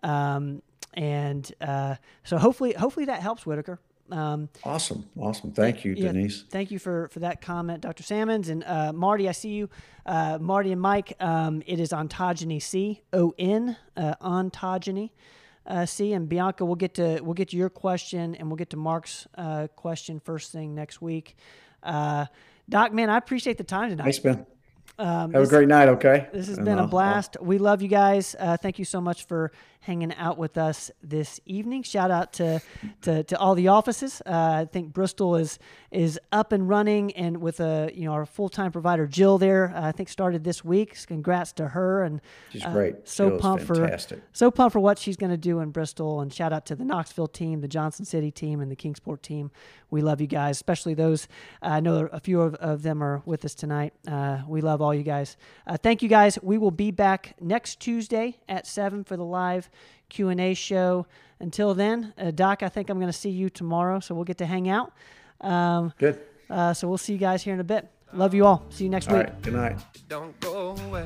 [0.04, 0.62] Um,
[0.94, 3.80] and uh, so hopefully, hopefully that helps Whitaker.
[4.12, 5.52] Um, awesome, awesome.
[5.52, 6.44] Thank you, yeah, Denise.
[6.50, 8.04] Thank you for for that comment, Dr.
[8.04, 9.28] Sammons and uh, Marty.
[9.28, 9.70] I see you,
[10.06, 11.14] uh, Marty and Mike.
[11.20, 15.12] Um, it is ontogeny C O N uh, ontogeny
[15.66, 16.14] uh, C.
[16.14, 19.28] And Bianca, we'll get to we'll get to your question, and we'll get to Mark's
[19.36, 21.36] uh, question first thing next week.
[21.84, 22.26] Uh,
[22.70, 24.04] Doc, man, I appreciate the time tonight.
[24.04, 24.46] Thanks, Ben.
[25.00, 25.90] Um, Have this, a great night.
[25.90, 26.28] Okay.
[26.34, 27.38] This has and been a blast.
[27.40, 28.36] we love you guys.
[28.40, 31.84] Uh, thank you so much for hanging out with us this evening.
[31.84, 32.62] Shout out to
[33.02, 34.22] to, to all the offices.
[34.26, 35.60] Uh, I think Bristol is
[35.92, 39.74] is up and running, and with a you know our full time provider Jill there.
[39.76, 40.98] Uh, I think started this week.
[41.08, 43.08] Congrats to her and she's uh, great.
[43.08, 44.20] So Jill's pumped fantastic.
[44.20, 46.22] for so pumped for what she's going to do in Bristol.
[46.22, 49.52] And shout out to the Knoxville team, the Johnson City team, and the Kingsport team.
[49.90, 51.28] We love you guys, especially those.
[51.62, 53.94] Uh, I know a few of, of, them are with us tonight.
[54.08, 55.38] Uh, we love all you guys.
[55.82, 56.38] thank you guys.
[56.42, 59.24] We will be back next Tuesday at seven for the
[59.68, 59.72] live
[60.10, 61.06] Q&A show.
[61.40, 64.38] Until then, uh, Doc, I think I'm going to see you tomorrow, so we'll get
[64.40, 64.92] to hang out.
[65.42, 66.20] Um, Good.
[66.50, 67.88] Uh, so we'll see you guys here in a bit.
[68.14, 68.66] Love you all.
[68.70, 69.28] See you next all week.
[69.28, 69.42] Right.
[69.42, 69.80] Good night.
[70.08, 71.06] Don't go away.